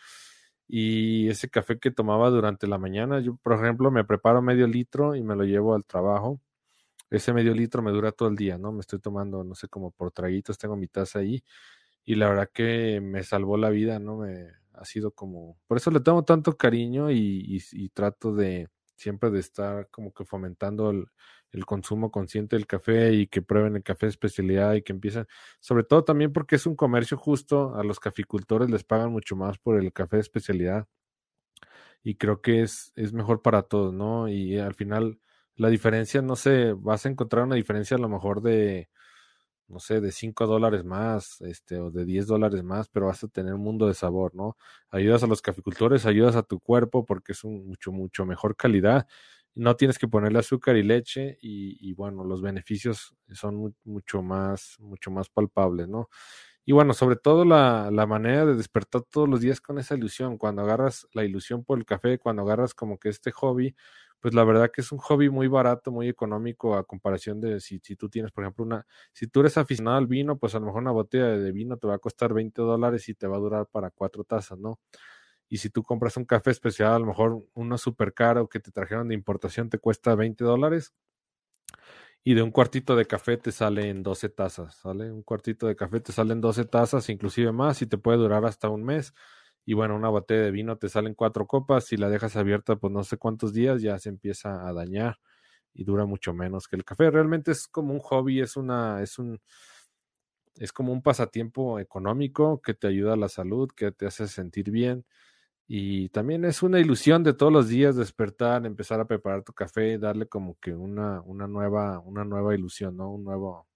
[0.69, 5.17] y ese café que tomaba durante la mañana, yo por ejemplo me preparo medio litro
[5.17, 6.41] y me lo llevo al trabajo.
[7.11, 8.73] Ese medio litro me dura todo el día, ¿no?
[8.73, 11.43] Me estoy tomando, no sé, como por traguitos, tengo mi taza ahí
[12.05, 14.19] y la verdad que me salvó la vida, ¿no?
[14.19, 18.69] Me ha sido como, por eso le tengo tanto cariño y, y, y trato de
[18.99, 21.07] siempre de estar como que fomentando el,
[21.53, 25.27] el consumo consciente del café y que prueben el café de especialidad y que empiecen,
[25.61, 29.59] sobre todo también porque es un comercio justo, a los caficultores les pagan mucho más
[29.59, 30.87] por el café de especialidad
[32.03, 34.29] y creo que es, es mejor para todos, ¿no?
[34.29, 35.19] Y al final
[35.57, 38.89] la diferencia, no sé, vas a encontrar una diferencia a lo mejor de,
[39.69, 43.29] no sé, de 5 dólares más, este, o de 10 dólares más, pero vas a
[43.29, 44.57] tener un mundo de sabor, ¿no?
[44.91, 49.07] Ayudas a los caficultores, ayudas a tu cuerpo porque es un mucho, mucho mejor calidad
[49.55, 55.11] no tienes que ponerle azúcar y leche y, bueno, los beneficios son mucho más, mucho
[55.11, 56.09] más palpables, ¿no?
[56.69, 60.37] Y bueno, sobre todo la, la, manera de despertar todos los días con esa ilusión,
[60.37, 63.75] cuando agarras la ilusión por el café, cuando agarras como que este hobby,
[64.21, 67.81] pues la verdad que es un hobby muy barato, muy económico a comparación de si,
[67.83, 70.67] si tú tienes, por ejemplo, una, si tú eres aficionado al vino, pues a lo
[70.67, 73.41] mejor una botella de vino te va a costar 20 dólares y te va a
[73.41, 74.79] durar para cuatro tazas, ¿no?
[75.49, 78.73] y si tú compras un café especial, a lo mejor uno súper caro que te
[78.73, 80.93] trajeron de importación te cuesta 20 dólares
[82.29, 85.11] y de un cuartito de café te salen 12 tazas, ¿sale?
[85.11, 88.69] Un cuartito de café te salen 12 tazas, inclusive más, y te puede durar hasta
[88.69, 89.15] un mes.
[89.65, 92.93] Y bueno, una botella de vino te salen cuatro copas, si la dejas abierta pues
[92.93, 95.17] no sé cuántos días ya se empieza a dañar
[95.73, 97.11] y dura mucho menos que el café.
[97.11, 99.41] Realmente es como un hobby, es una, es un,
[100.57, 104.71] es como un pasatiempo económico que te ayuda a la salud, que te hace sentir
[104.71, 105.07] bien
[105.71, 109.99] y también es una ilusión de todos los días despertar, empezar a preparar tu café,
[109.99, 113.11] darle como que una, una nueva, una nueva ilusión, ¿no?
[113.11, 113.69] Un nuevo,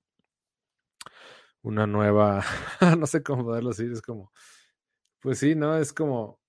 [1.60, 2.42] una nueva,
[2.98, 4.32] no sé cómo poderlo decir, es como,
[5.20, 5.76] pues sí, ¿no?
[5.76, 6.40] Es como,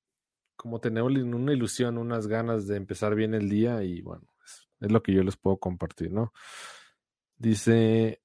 [0.56, 4.92] como tener una ilusión, unas ganas de empezar bien el día y bueno, es, es
[4.94, 6.34] lo que yo les puedo compartir, ¿no?
[7.38, 8.22] Dice,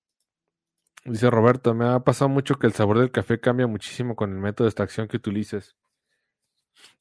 [1.04, 4.38] dice Roberto, me ha pasado mucho que el sabor del café cambia muchísimo con el
[4.38, 5.77] método de extracción que utilices.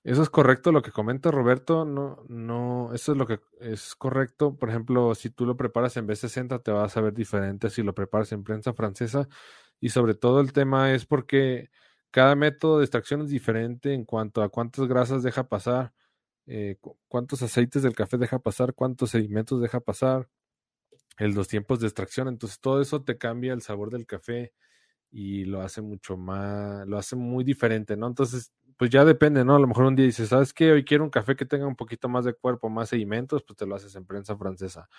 [0.04, 4.56] Eso es correcto lo que comenta Roberto, no, no, eso es lo que es correcto.
[4.58, 7.94] Por ejemplo, si tú lo preparas en B60 te vas a ver diferente si lo
[7.94, 9.28] preparas en prensa francesa
[9.80, 11.70] y sobre todo el tema es porque
[12.12, 15.94] cada método de extracción es diferente en cuanto a cuántas grasas deja pasar,
[16.48, 16.78] eh,
[17.10, 20.30] cuántos aceites del café deja pasar, cuántos sedimentos deja pasar,
[21.18, 22.28] el, los tiempos de extracción.
[22.28, 24.54] Entonces todo eso te cambia el sabor del café
[25.12, 28.08] y lo hace mucho más, lo hace muy diferente, ¿no?
[28.08, 29.56] Entonces pues ya depende, ¿no?
[29.56, 30.72] A lo mejor un día dices, ¿sabes qué?
[30.72, 33.66] Hoy quiero un café que tenga un poquito más de cuerpo, más sedimentos, pues te
[33.66, 34.90] lo haces en prensa francesa.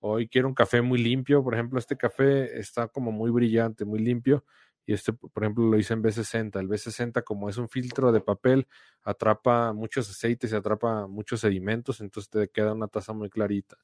[0.00, 4.00] Hoy quiero un café muy limpio, por ejemplo, este café está como muy brillante, muy
[4.00, 4.44] limpio,
[4.86, 6.58] y este, por ejemplo, lo hice en B60.
[6.60, 8.66] El B60, como es un filtro de papel,
[9.04, 13.76] atrapa muchos aceites y atrapa muchos sedimentos, entonces te queda una taza muy clarita.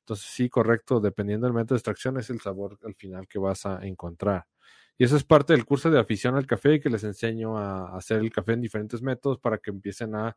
[0.00, 3.66] Entonces, sí, correcto, dependiendo del método de extracción, es el sabor al final que vas
[3.66, 4.46] a encontrar.
[4.98, 8.18] Y eso es parte del curso de afición al café que les enseño a hacer
[8.18, 10.36] el café en diferentes métodos para que empiecen a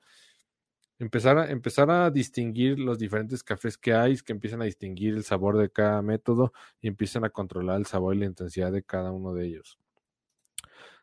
[0.99, 5.23] empezar a empezar a distinguir los diferentes cafés que hay, que empiecen a distinguir el
[5.23, 9.11] sabor de cada método y empiecen a controlar el sabor y la intensidad de cada
[9.11, 9.79] uno de ellos.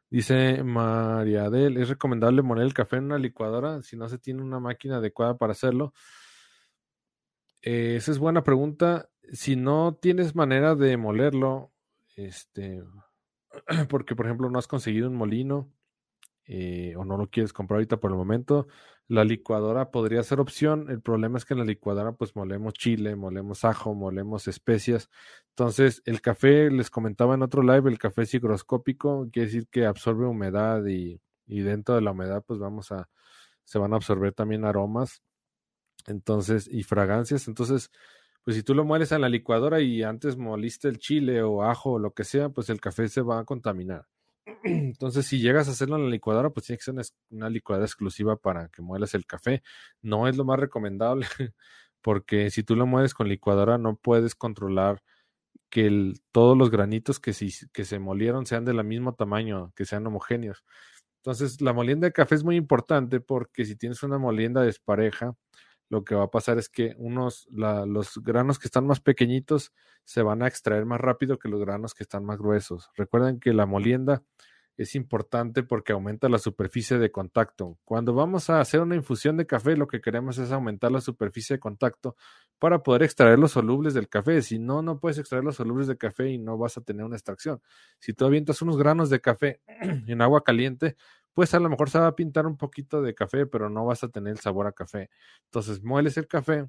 [0.09, 4.40] Dice María Adel, ¿es recomendable moler el café en una licuadora si no se tiene
[4.40, 5.92] una máquina adecuada para hacerlo?
[7.62, 9.11] Eh, esa es buena pregunta.
[9.33, 11.73] Si no tienes manera de molerlo,
[12.16, 12.83] este,
[13.88, 15.73] porque por ejemplo no has conseguido un molino
[16.47, 18.68] eh, o no lo quieres comprar ahorita por el momento,
[19.07, 20.90] la licuadora podría ser opción.
[20.90, 25.11] El problema es que en la licuadora pues molemos chile, molemos ajo, molemos especias.
[25.51, 29.87] Entonces el café, les comentaba en otro live, el café es higroscópico, quiere decir que
[29.87, 33.09] absorbe humedad y, y dentro de la humedad pues vamos a,
[33.64, 35.23] se van a absorber también aromas.
[36.07, 37.49] Entonces, y fragancias.
[37.49, 37.90] Entonces,
[38.49, 41.93] pues si tú lo mueles en la licuadora y antes moliste el chile o ajo
[41.93, 44.07] o lo que sea, pues el café se va a contaminar.
[44.65, 46.95] Entonces, si llegas a hacerlo en la licuadora, pues tiene que ser
[47.29, 49.63] una, licuadora exclusiva para que muelas el café.
[50.01, 51.27] No es lo más recomendable,
[52.01, 55.03] porque si tú lo mueves con licuadora, no puedes controlar
[55.69, 57.35] que todos los granitos que,
[57.71, 60.65] que se molieron sean del mismo tamaño, que sean homogéneos.
[61.19, 65.37] Entonces, la molienda de café es muy importante porque si tienes una molienda despareja,
[65.88, 69.72] lo que va a pasar es que unos, los granos que están más pequeñitos
[70.05, 72.90] se van a extraer más rápido que los granos que están más gruesos.
[72.96, 74.22] Recuerden que la molienda
[74.79, 77.79] es importante porque aumenta la superficie de contacto.
[77.85, 81.57] Cuando vamos a hacer una infusión de café, lo que queremos es aumentar la superficie
[81.57, 82.14] de contacto
[82.61, 84.40] para poder extraer los solubles del café.
[84.40, 87.16] Si no, no puedes extraer los solubles de café y no vas a tener una
[87.16, 87.61] extracción.
[87.98, 89.61] Si tú avientas unos granos de café
[90.07, 90.96] en agua caliente,
[91.38, 94.03] pues a lo mejor se va a pintar un poquito de café, pero no vas
[94.03, 95.09] a tener el sabor a café.
[95.44, 96.66] Entonces, mueles el café,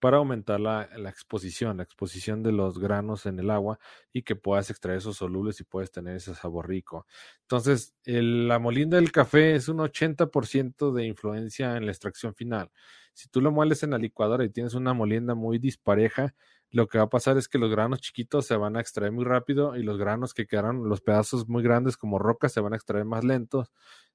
[0.00, 3.78] para aumentar la, exposición, la exposición de los granos en el agua
[4.12, 7.06] y que puedas extraer esos solubles y puedes tener ese sabor rico.
[7.42, 12.72] Entonces, la molinda del café es un 80% de influencia en la extracción final.
[13.14, 16.34] Si tú lo mueles en la licuadora y tienes una molienda muy dispareja,
[16.70, 19.24] lo que va a pasar es que los granos chiquitos se van a extraer muy
[19.24, 22.76] rápido y los granos que quedaron, los pedazos muy grandes como rocas, se van a
[22.76, 23.72] extraer más lentos.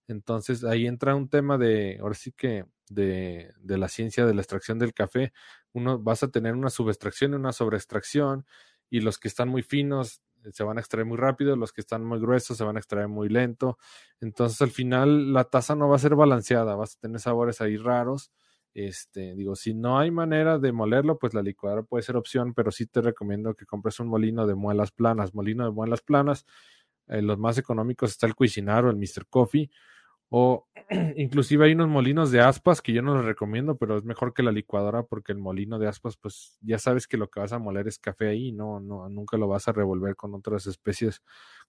[0.08, 4.42] Entonces ahí entra un tema de, ahora sí que de, de la ciencia de la
[4.42, 5.34] extracción del café,
[5.72, 8.46] uno vas a tener una subextracción y una sobreextracción
[8.90, 11.82] y los que están muy finos eh, se van a extraer muy rápido, los que
[11.82, 13.78] están muy gruesos se van a extraer muy lento.
[14.22, 17.78] Entonces al final la taza no va a ser balanceada, vas a tener sabores ahí
[17.78, 18.32] raros.
[18.74, 22.72] Este, digo, si no hay manera de molerlo, pues la licuadora puede ser opción, pero
[22.72, 25.34] sí te recomiendo que compres un molino de muelas planas.
[25.36, 26.46] Molino de muelas planas,
[27.08, 29.28] eh, los más económicos está el Cuisinart o el Mr.
[29.30, 29.70] Coffee
[30.36, 30.68] o
[31.16, 34.42] inclusive hay unos molinos de aspas que yo no los recomiendo, pero es mejor que
[34.42, 37.60] la licuadora porque el molino de aspas, pues ya sabes que lo que vas a
[37.60, 41.22] moler es café ahí, no, no, nunca lo vas a revolver con otras especies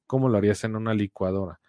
[0.06, 1.60] como lo harías en una licuadora.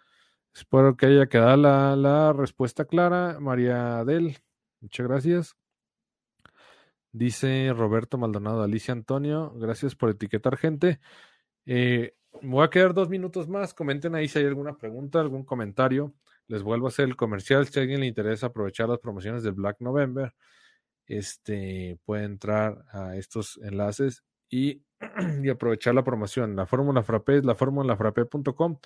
[0.54, 4.38] Espero que haya quedado la, la respuesta clara, María Adel.
[4.80, 5.56] Muchas gracias.
[7.12, 11.00] Dice Roberto Maldonado, Alicia Antonio, gracias por etiquetar gente.
[11.64, 13.72] Eh, voy a quedar dos minutos más.
[13.72, 16.14] Comenten ahí si hay alguna pregunta, algún comentario.
[16.46, 17.66] Les vuelvo a hacer el comercial.
[17.66, 20.34] Si a alguien le interesa aprovechar las promociones del Black November,
[21.06, 24.82] este puede entrar a estos enlaces y,
[25.42, 26.54] y aprovechar la promoción.
[26.54, 28.78] La fórmula frappé es la frappé.com.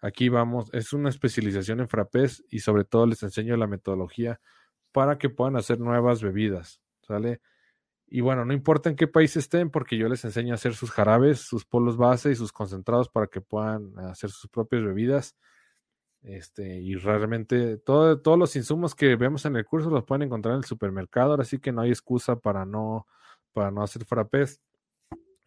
[0.00, 4.40] Aquí vamos, es una especialización en frappés y sobre todo les enseño la metodología
[4.98, 6.80] para que puedan hacer nuevas bebidas.
[7.02, 7.40] ¿Sale?
[8.08, 10.90] Y bueno, no importa en qué país estén, porque yo les enseño a hacer sus
[10.90, 15.36] jarabes, sus polos base y sus concentrados para que puedan hacer sus propias bebidas.
[16.22, 20.54] Este, y realmente todo, todos los insumos que vemos en el curso los pueden encontrar
[20.54, 23.06] en el supermercado, ahora sí que no hay excusa para no,
[23.52, 24.60] para no hacer frappés.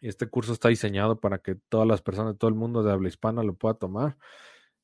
[0.00, 3.42] Este curso está diseñado para que todas las personas, todo el mundo de habla hispana
[3.42, 4.16] lo pueda tomar.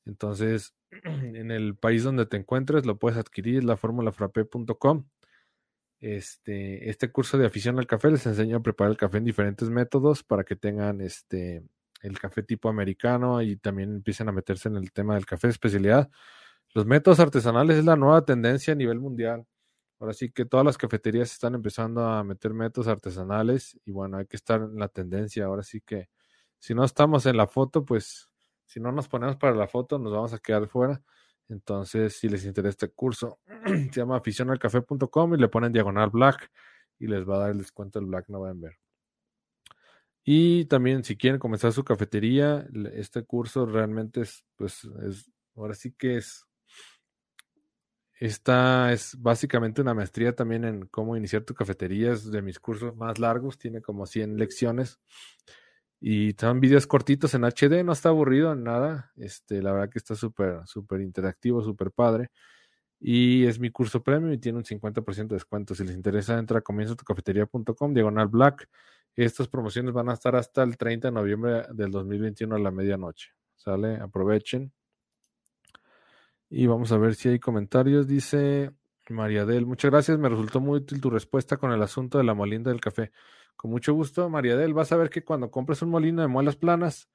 [0.08, 5.06] Entonces, en el país donde te encuentres, lo puedes adquirir, la formulafrappé.com.
[6.00, 9.68] Este, este curso de afición al café les enseña a preparar el café en diferentes
[9.68, 11.64] métodos para que tengan este,
[12.02, 15.52] el café tipo americano y también empiecen a meterse en el tema del café de
[15.52, 16.10] especialidad.
[16.74, 19.44] Los métodos artesanales es la nueva tendencia a nivel mundial.
[20.00, 24.26] Ahora sí que todas las cafeterías están empezando a meter métodos artesanales y bueno, hay
[24.26, 25.46] que estar en la tendencia.
[25.46, 26.08] Ahora sí que
[26.60, 28.27] si no estamos en la foto, pues
[28.68, 31.02] si no nos ponemos para la foto, nos vamos a quedar fuera.
[31.48, 36.50] Entonces, si les interesa este curso, se llama aficionalcafé.com y le ponen diagonal black
[36.98, 38.76] y les va a dar el descuento del Black November.
[40.22, 45.92] Y también si quieren comenzar su cafetería, este curso realmente es, pues, es, ahora sí
[45.92, 46.44] que es,
[48.20, 52.94] esta es básicamente una maestría también en cómo iniciar tu cafetería, es de mis cursos
[52.96, 55.00] más largos, tiene como 100 lecciones
[56.00, 59.98] y son videos cortitos en HD, no está aburrido en nada, este, la verdad que
[59.98, 62.30] está súper, súper interactivo, súper padre.
[63.00, 65.74] Y es mi curso premium y tiene un 50% de descuento.
[65.74, 68.68] Si les interesa, entra a comienzotocafetería.com, diagonal black
[69.24, 73.30] estas promociones van a estar hasta el 30 de noviembre del 2021 a la medianoche.
[73.56, 73.96] ¿Sale?
[73.96, 74.72] Aprovechen.
[76.48, 78.06] Y vamos a ver si hay comentarios.
[78.06, 78.70] Dice
[79.08, 80.18] María Del, muchas gracias.
[80.18, 83.10] Me resultó muy útil tu respuesta con el asunto de la molienda del café.
[83.58, 84.72] Con mucho gusto, María Del.
[84.72, 87.08] Vas a ver que cuando compres un molino de muelas planas,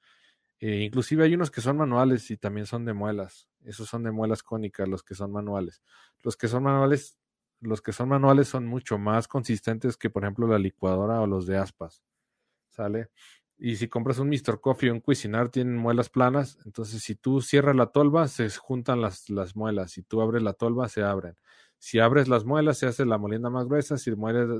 [0.60, 3.48] eh, inclusive hay unos que son manuales y también son de muelas.
[3.64, 5.82] Esos son de muelas cónicas, los que son manuales.
[6.22, 7.16] Los que son manuales
[7.60, 11.46] los que son manuales son mucho más consistentes que, por ejemplo, la licuadora o los
[11.46, 12.02] de aspas.
[12.68, 13.08] ¿Sale?
[13.58, 14.60] Y si compras un Mr.
[14.60, 16.58] Coffee o un Cuisinart, tienen muelas planas.
[16.66, 19.92] Entonces, si tú cierras la tolva, se juntan las, las muelas.
[19.92, 21.36] Si tú abres la tolva, se abren.
[21.84, 23.98] Si abres las muelas, se hace la molienda más gruesa.
[23.98, 24.10] Si,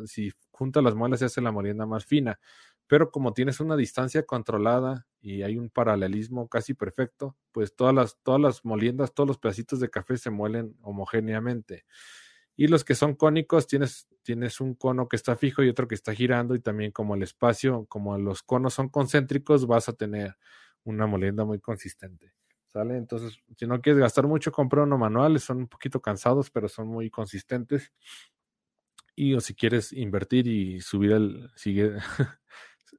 [0.04, 2.38] si juntas las muelas, se hace la molienda más fina.
[2.86, 8.18] Pero como tienes una distancia controlada y hay un paralelismo casi perfecto, pues todas las,
[8.22, 11.86] todas las moliendas, todos los pedacitos de café se muelen homogéneamente.
[12.56, 15.94] Y los que son cónicos, tienes, tienes un cono que está fijo y otro que
[15.94, 20.36] está girando y también como el espacio, como los conos son concéntricos, vas a tener
[20.84, 22.34] una molienda muy consistente.
[22.74, 26.88] Entonces, si no quieres gastar mucho, compra uno manual, son un poquito cansados, pero son
[26.88, 27.92] muy consistentes.
[29.16, 31.92] Y o si quieres invertir y subir el, sigue,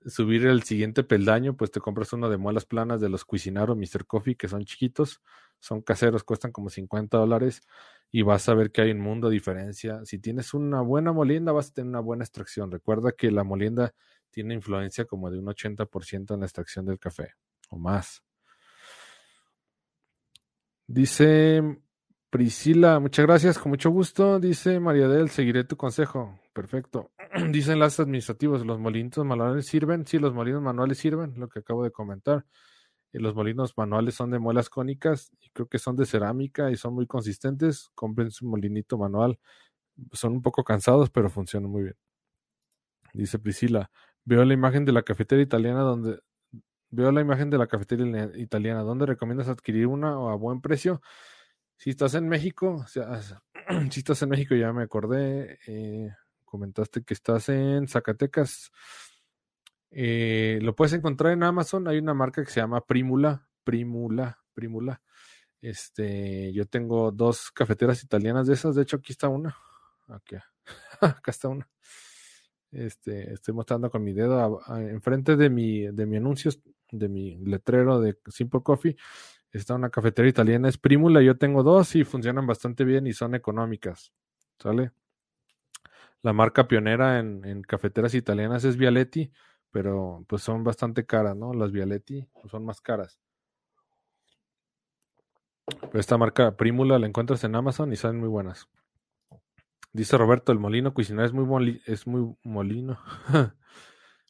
[0.05, 4.05] subir el siguiente peldaño, pues te compras uno de muelas planas de los Cuisinaro Mr.
[4.05, 5.21] Coffee, que son chiquitos,
[5.59, 7.61] son caseros, cuestan como 50 dólares
[8.11, 10.05] y vas a ver que hay un mundo de diferencia.
[10.05, 12.71] Si tienes una buena molienda, vas a tener una buena extracción.
[12.71, 13.93] Recuerda que la molienda
[14.31, 17.33] tiene influencia como de un 80% en la extracción del café
[17.69, 18.24] o más.
[20.87, 21.79] Dice
[22.29, 24.39] Priscila, muchas gracias, con mucho gusto.
[24.39, 26.39] Dice María del, seguiré tu consejo.
[26.53, 27.11] Perfecto.
[27.51, 30.05] Dicen las administrativos, ¿los molinos manuales sirven?
[30.05, 32.45] Sí, los molinos manuales sirven, lo que acabo de comentar.
[33.13, 36.75] Y los molinos manuales son de muelas cónicas y creo que son de cerámica y
[36.75, 37.89] son muy consistentes.
[37.95, 39.39] Compren su molinito manual.
[40.13, 41.95] Son un poco cansados, pero funcionan muy bien.
[43.13, 43.89] Dice Priscila,
[44.25, 46.19] veo la imagen de la cafetería italiana donde
[46.89, 48.81] Veo la imagen de la cafetería italiana.
[48.81, 51.01] ¿Dónde recomiendas adquirir una o a buen precio?
[51.77, 55.59] Si estás en México, si estás en México, ya me acordé.
[55.67, 56.09] Eh,
[56.45, 58.71] comentaste que estás en Zacatecas.
[59.91, 61.87] Eh, lo puedes encontrar en Amazon.
[61.87, 63.47] Hay una marca que se llama Primula.
[63.63, 65.01] Primula, Primula.
[65.61, 68.75] Este, yo tengo dos cafeteras italianas de esas.
[68.75, 69.57] De hecho, aquí está una.
[70.07, 70.35] Aquí,
[71.01, 71.67] acá está una.
[72.75, 76.51] Este, estoy mostrando con mi dedo enfrente de mi, de mi anuncio,
[76.91, 78.97] de mi letrero de Simple Coffee,
[79.53, 83.33] está una cafetería italiana, es Primula, yo tengo dos y funcionan bastante bien y son
[83.33, 84.11] económicas,
[84.59, 84.91] ¿sale?
[86.21, 89.31] La marca pionera en, cafeteras italianas es Vialetti,
[89.71, 91.53] pero pues son bastante caras, ¿no?
[91.53, 93.21] Las Vialetti son más caras.
[95.93, 98.67] esta marca Primula la encuentras en Amazon y salen muy buenas.
[99.95, 102.99] Dice Roberto, el molino cuisinar es muy, es muy molino.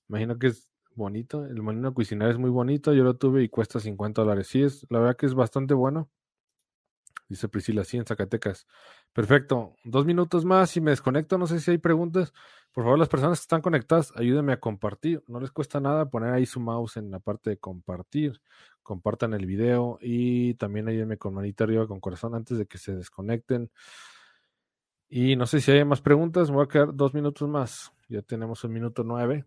[0.08, 1.44] Imagino que es bonito.
[1.44, 2.94] El molino cuisinar es muy bonito.
[2.94, 4.46] Yo lo tuve y cuesta 50 dólares.
[4.46, 6.08] Sí, es, la verdad que es bastante bueno.
[7.28, 8.68] Dice Priscila, sí, en Zacatecas.
[9.12, 9.74] Perfecto.
[9.84, 11.40] Dos minutos más y me desconecto.
[11.40, 12.32] No sé si hay preguntas.
[12.72, 15.24] Por favor, las personas que están conectadas, ayúdenme a compartir.
[15.26, 18.40] No les cuesta nada poner ahí su mouse en la parte de compartir.
[18.84, 22.96] Compartan el video y también ayúdenme con manita arriba, con corazón antes de que se
[22.96, 23.72] desconecten.
[25.10, 27.94] Y no sé si hay más preguntas, me voy a quedar dos minutos más.
[28.10, 29.46] Ya tenemos un minuto nueve.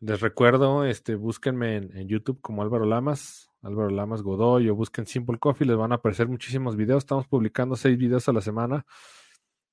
[0.00, 5.38] Les recuerdo, este, búsquenme en, YouTube como Álvaro Lamas, Álvaro Lamas Godoy, o busquen Simple
[5.38, 7.02] Coffee, les van a aparecer muchísimos videos.
[7.02, 8.86] Estamos publicando seis videos a la semana.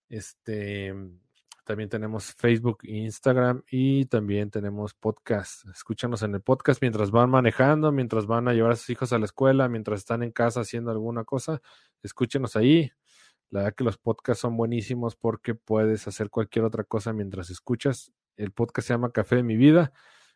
[0.10, 0.94] Este,
[1.64, 5.68] también tenemos Facebook Instagram y también tenemos podcast.
[5.68, 9.20] Escúchanos en el podcast mientras van manejando, mientras van a llevar a sus hijos a
[9.20, 11.62] la escuela, mientras están en casa haciendo alguna cosa.
[12.02, 12.92] Escúchenos ahí.
[13.56, 18.12] La verdad que los podcasts son buenísimos porque puedes hacer cualquier otra cosa mientras escuchas.
[18.36, 19.94] El podcast se llama Café de mi vida.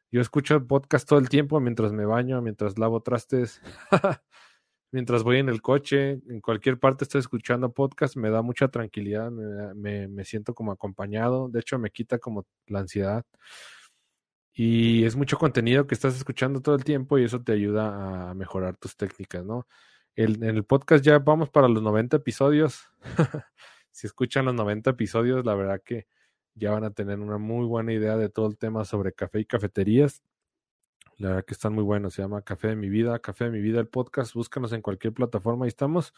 [0.10, 3.62] Yo escucho el podcast todo el tiempo mientras me baño, mientras lavo trastes,
[4.94, 9.30] mientras voy en el coche, en cualquier parte estoy escuchando podcast, me da mucha tranquilidad,
[9.32, 13.26] me, me siento como acompañado, de hecho me quita como la ansiedad.
[14.54, 18.34] Y es mucho contenido que estás escuchando todo el tiempo y eso te ayuda a
[18.34, 19.68] mejorar tus técnicas, ¿no?
[20.24, 22.90] En el podcast ya vamos para los 90 episodios.
[23.92, 26.08] si escuchan los 90 episodios, la verdad que
[26.56, 29.46] ya van a tener una muy buena idea de todo el tema sobre café y
[29.46, 30.22] cafeterías.
[31.18, 32.16] La verdad que están muy buenos.
[32.16, 34.34] Se llama Café de mi vida, Café de mi vida, el podcast.
[34.34, 35.64] Búscanos en cualquier plataforma.
[35.64, 36.14] Ahí estamos.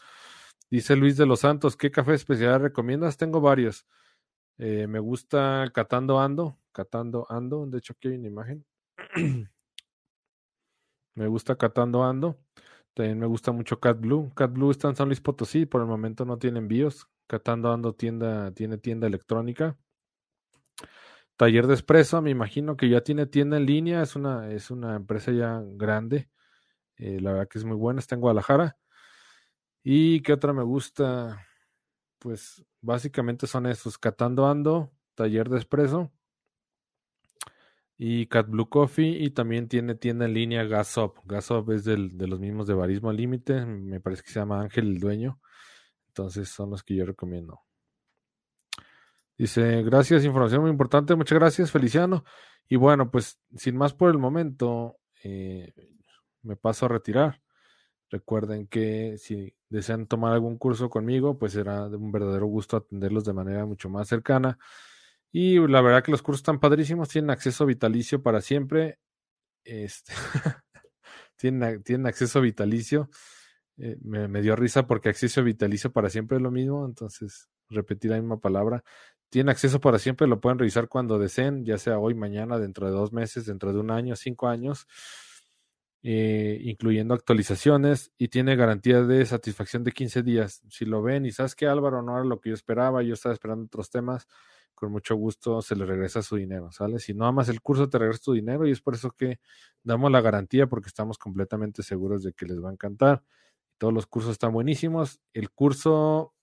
[0.68, 3.16] Dice Luis de los Santos, ¿qué café especial recomiendas?
[3.16, 3.86] Tengo varios.
[4.58, 6.58] Eh, me gusta Catando Ando.
[6.72, 7.66] Catando Ando.
[7.66, 8.64] De hecho, aquí hay una imagen.
[11.14, 12.36] me gusta Catando Ando.
[12.94, 14.32] También me gusta mucho Cat Blue.
[14.34, 17.08] Cat Blue está en San Luis Potosí, por el momento no tiene envíos.
[17.26, 19.78] Catando Ando tienda, tiene tienda electrónica.
[21.36, 24.96] Taller de Espresso, me imagino que ya tiene tienda en línea, es una, es una
[24.96, 26.28] empresa ya grande.
[26.96, 28.76] Eh, la verdad que es muy buena, está en Guadalajara.
[29.82, 31.46] ¿Y qué otra me gusta?
[32.18, 36.12] Pues básicamente son esos, Catando Ando, Taller de Espresso
[38.04, 41.18] y Cat Blue Coffee y también tiene tienda en línea Gasop.
[41.24, 44.60] Gasop es del, de los mismos de Barismo al Límite, me parece que se llama
[44.60, 45.40] Ángel el dueño.
[46.08, 47.60] Entonces son los que yo recomiendo.
[49.38, 52.24] Dice, gracias, información muy importante, muchas gracias, Feliciano.
[52.68, 55.72] Y bueno, pues sin más por el momento, eh,
[56.42, 57.40] me paso a retirar.
[58.10, 63.24] Recuerden que si desean tomar algún curso conmigo, pues será de un verdadero gusto atenderlos
[63.24, 64.58] de manera mucho más cercana.
[65.32, 68.98] Y la verdad que los cursos están padrísimos, tienen acceso vitalicio para siempre.
[69.64, 70.12] Este,
[71.36, 73.08] tienen, acceso vitalicio.
[73.78, 78.18] Eh, me, dio risa porque acceso vitalicio para siempre es lo mismo, entonces repetir la
[78.18, 78.84] misma palabra.
[79.30, 82.92] Tienen acceso para siempre, lo pueden revisar cuando deseen, ya sea hoy, mañana, dentro de
[82.92, 84.86] dos meses, dentro de un año, cinco años.
[86.04, 90.60] eh, incluyendo actualizaciones y tiene garantía de satisfacción de 15 días.
[90.68, 93.32] Si lo ven y sabes que Álvaro no era lo que yo esperaba, yo estaba
[93.34, 94.26] esperando otros temas,
[94.82, 96.98] con mucho gusto se le regresa su dinero, ¿sale?
[96.98, 99.38] Si no amas el curso, te regresa tu dinero y es por eso que
[99.84, 103.22] damos la garantía porque estamos completamente seguros de que les va a encantar.
[103.78, 105.20] Todos los cursos están buenísimos.
[105.34, 106.34] El curso,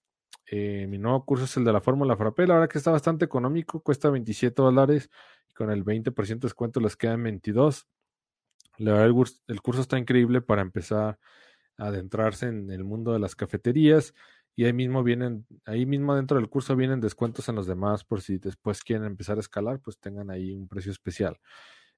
[0.46, 3.26] eh, mi nuevo curso es el de la Fórmula Frappé, la verdad que está bastante
[3.26, 5.10] económico, cuesta 27 dólares
[5.50, 7.90] y con el 20% de descuento les quedan 22.
[8.78, 9.16] La verdad, el,
[9.48, 11.20] el curso está increíble para empezar
[11.78, 14.14] a adentrarse en el mundo de las cafeterías
[14.60, 18.20] y ahí mismo vienen, ahí mismo dentro del curso vienen descuentos en los demás por
[18.22, 21.39] si después quieren empezar a escalar, pues tengan ahí un precio especial.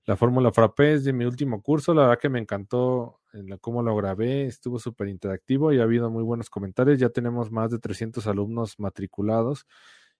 [0.05, 3.57] La fórmula frappé es de mi último curso, la verdad que me encantó en la,
[3.57, 7.72] cómo lo grabé, estuvo súper interactivo y ha habido muy buenos comentarios, ya tenemos más
[7.72, 9.66] de 300 alumnos matriculados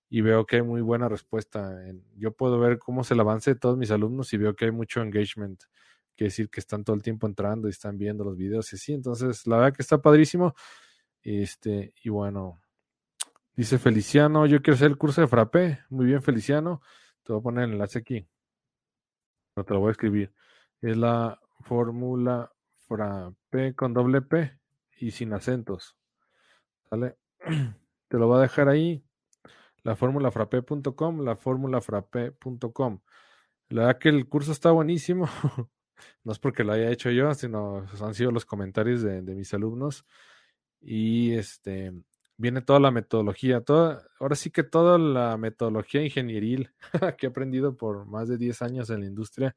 [0.10, 1.78] y veo que hay muy buena respuesta.
[2.16, 4.72] yo puedo ver cómo es el avance de todos mis alumnos y veo que hay
[4.72, 5.62] mucho engagement,
[6.16, 8.94] quiere decir que están todo el tiempo entrando y están viendo los videos y así,
[8.94, 10.56] entonces la verdad que está padrísimo.
[11.24, 12.60] Este, y bueno,
[13.56, 15.80] dice Feliciano, yo quiero hacer el curso de frappé.
[15.90, 16.82] Muy bien, Feliciano.
[17.24, 18.28] Te voy a poner el enlace aquí.
[19.56, 20.34] No te lo voy a escribir.
[20.82, 22.52] Es la fórmula
[22.88, 24.58] frappé con doble P
[24.98, 25.96] y sin acentos.
[26.90, 27.18] ¿Sale?
[28.08, 29.04] Te lo voy a dejar ahí.
[29.84, 33.00] La fórmula frappé.com, la fórmula frappé.com.
[33.70, 35.28] La verdad que el curso está buenísimo.
[36.24, 39.54] no es porque lo haya hecho yo, sino han sido los comentarios de, de mis
[39.54, 40.06] alumnos
[40.82, 41.94] y este
[42.38, 46.72] viene toda la metodología, toda, ahora sí que toda la metodología ingenieril
[47.18, 49.56] que he aprendido por más de 10 años en la industria,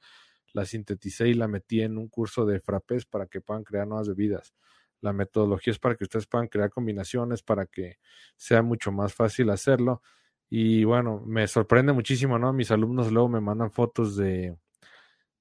[0.52, 4.08] la sinteticé y la metí en un curso de frappés para que puedan crear nuevas
[4.08, 4.54] bebidas.
[5.00, 7.96] La metodología es para que ustedes puedan crear combinaciones, para que
[8.36, 10.02] sea mucho más fácil hacerlo.
[10.50, 12.52] Y bueno, me sorprende muchísimo, ¿no?
[12.52, 14.56] Mis alumnos luego me mandan fotos de,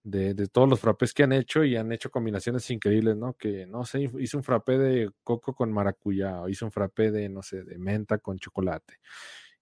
[0.04, 3.34] de, de, todos los frappés que han hecho y han hecho combinaciones increíbles, ¿no?
[3.34, 7.30] Que, no sé, hice un frappé de coco con maracuyá, o hice un frappé de,
[7.30, 9.00] no sé, de menta con chocolate.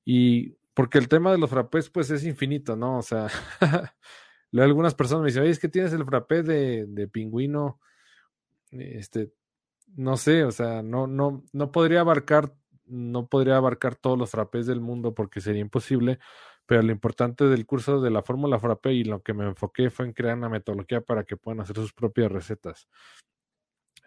[0.04, 2.98] Y porque el tema de los frappés, pues es infinito, ¿no?
[2.98, 3.28] O sea,
[4.54, 7.80] algunas personas me dicen, oye, es que tienes el frappé de, de pingüino,
[8.72, 9.32] este,
[9.96, 12.54] no sé, o sea, no, no, no podría abarcar,
[12.86, 16.20] no podría abarcar todos los frappés del mundo porque sería imposible,
[16.66, 20.06] pero lo importante del curso de la fórmula frappé y lo que me enfoqué fue
[20.06, 22.88] en crear una metodología para que puedan hacer sus propias recetas.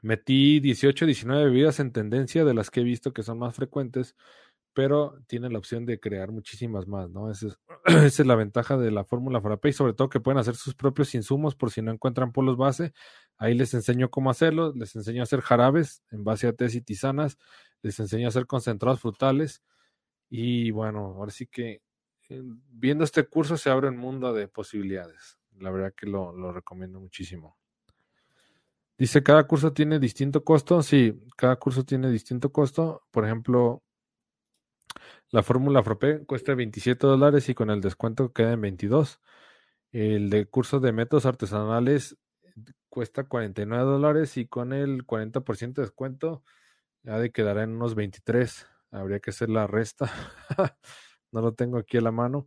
[0.03, 4.15] Metí 18, 19 bebidas en tendencia de las que he visto que son más frecuentes,
[4.75, 7.31] pero tienen la opción de crear muchísimas más, ¿no?
[7.31, 10.39] Esa es, esa es la ventaja de la fórmula frappé y sobre todo que pueden
[10.39, 12.93] hacer sus propios insumos por si no encuentran polos base.
[13.39, 16.81] Ahí les enseño cómo hacerlo, les enseño a hacer jarabes en base a té y
[16.81, 17.39] tisanas,
[17.83, 19.63] les enseño a hacer concentrados frutales
[20.29, 21.81] y bueno, ahora sí que
[22.29, 25.39] viendo este curso se abre un mundo de posibilidades.
[25.59, 27.57] La verdad que lo, lo, recomiendo muchísimo.
[28.99, 30.83] Dice, cada curso tiene distinto costo.
[30.83, 33.03] Sí, cada curso tiene distinto costo.
[33.11, 33.83] Por ejemplo,
[35.31, 39.21] la fórmula FROPE cuesta 27 dólares y con el descuento queda en 22.
[39.93, 42.17] El de curso de métodos artesanales
[42.89, 46.45] cuesta 49 dólares y con el 40% de descuento
[47.03, 48.67] ya de quedará en unos 23.
[48.91, 50.11] Habría que hacer la resta.
[51.35, 52.47] no lo tengo aquí a la mano.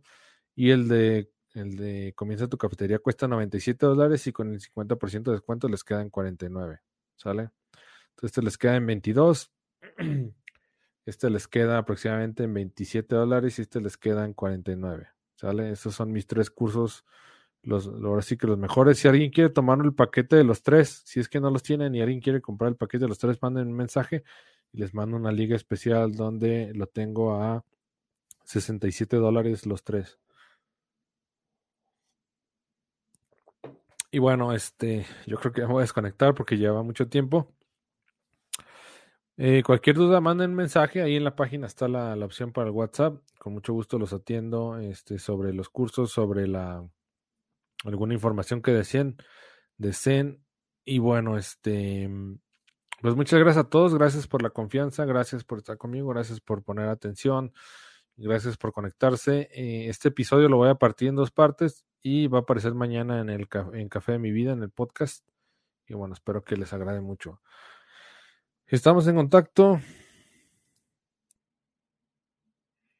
[0.56, 5.22] Y el de, el de Comienza tu cafetería cuesta 97 dólares y con el 50%
[5.22, 6.80] de descuento les queda en 49.
[7.16, 7.50] ¿Sale?
[8.10, 9.52] Entonces este les queda en 22.
[11.06, 15.08] Este les queda aproximadamente en 27 dólares y este les queda en 49.
[15.36, 15.70] ¿Sale?
[15.70, 17.06] Esos son mis tres cursos.
[17.62, 18.98] Los, ahora sí que los mejores.
[18.98, 21.94] Si alguien quiere tomar el paquete de los tres, si es que no los tienen
[21.94, 24.22] y alguien quiere comprar el paquete de los tres, manden un mensaje
[24.70, 27.64] y les mando una liga especial donde lo tengo a
[28.48, 30.18] 67 dólares los tres.
[34.10, 37.54] Y bueno, este, yo creo que me voy a desconectar porque lleva mucho tiempo.
[39.36, 41.02] Eh, cualquier duda, manden mensaje.
[41.02, 43.22] Ahí en la página está la, la, opción para el WhatsApp.
[43.38, 46.88] Con mucho gusto los atiendo este, sobre los cursos, sobre la
[47.84, 49.18] alguna información que deseen,
[49.76, 50.42] deseen.
[50.86, 52.08] Y bueno, este,
[53.02, 53.94] pues muchas gracias a todos.
[53.94, 55.04] Gracias por la confianza.
[55.04, 56.08] Gracias por estar conmigo.
[56.08, 57.52] Gracias por poner atención.
[58.20, 59.48] Gracias por conectarse.
[59.52, 63.20] Eh, este episodio lo voy a partir en dos partes y va a aparecer mañana
[63.20, 65.24] en el en Café de mi Vida, en el podcast.
[65.86, 67.40] Y bueno, espero que les agrade mucho.
[68.66, 69.80] Estamos en contacto.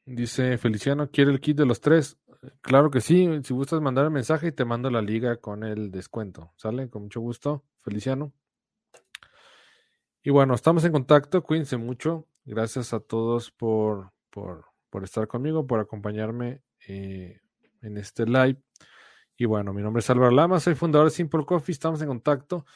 [0.06, 2.16] Dice Feliciano, ¿quiere el kit de los tres?
[2.60, 3.28] Claro que sí.
[3.42, 6.52] Si gustas mandar el mensaje y te mando la liga con el descuento.
[6.54, 6.88] ¿Sale?
[6.88, 8.32] Con mucho gusto, Feliciano.
[10.22, 11.42] Y bueno, estamos en contacto.
[11.42, 12.28] Cuídense mucho.
[12.44, 17.41] Gracias a todos por, por por estar conmigo, por acompañarme eh,
[17.82, 18.61] en este live.
[19.36, 22.66] Y bueno, mi nombre es Álvaro Lama, soy fundador de Simple Coffee, estamos en contacto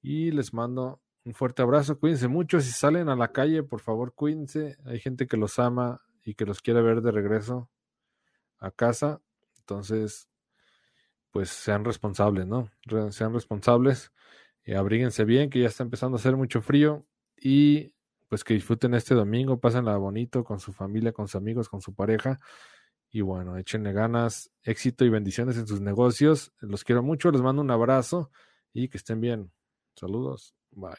[0.00, 1.98] Y les mando un fuerte abrazo.
[1.98, 2.60] Cuídense mucho.
[2.60, 4.76] Si salen a la calle, por favor, cuídense.
[4.84, 7.70] Hay gente que los ama y que los quiere ver de regreso
[8.58, 9.20] a casa.
[9.58, 10.28] Entonces,
[11.30, 12.70] pues sean responsables, ¿no?
[13.10, 14.12] Sean responsables.
[14.64, 17.06] y abríguense bien, que ya está empezando a hacer mucho frío.
[17.36, 17.94] Y
[18.32, 21.94] pues que disfruten este domingo, pásenla bonito con su familia, con sus amigos, con su
[21.94, 22.40] pareja.
[23.10, 26.50] Y bueno, échenle ganas, éxito y bendiciones en sus negocios.
[26.60, 28.30] Los quiero mucho, les mando un abrazo
[28.72, 29.52] y que estén bien.
[29.96, 30.94] Saludos, bye.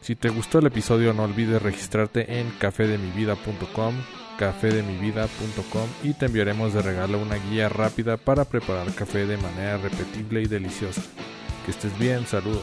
[0.00, 3.96] Si te gustó el episodio no olvides registrarte en cafedemivida.com,
[4.38, 10.42] cafedemivida.com y te enviaremos de regalo una guía rápida para preparar café de manera repetible
[10.42, 11.02] y deliciosa.
[11.66, 12.62] Que estés bien, saludos.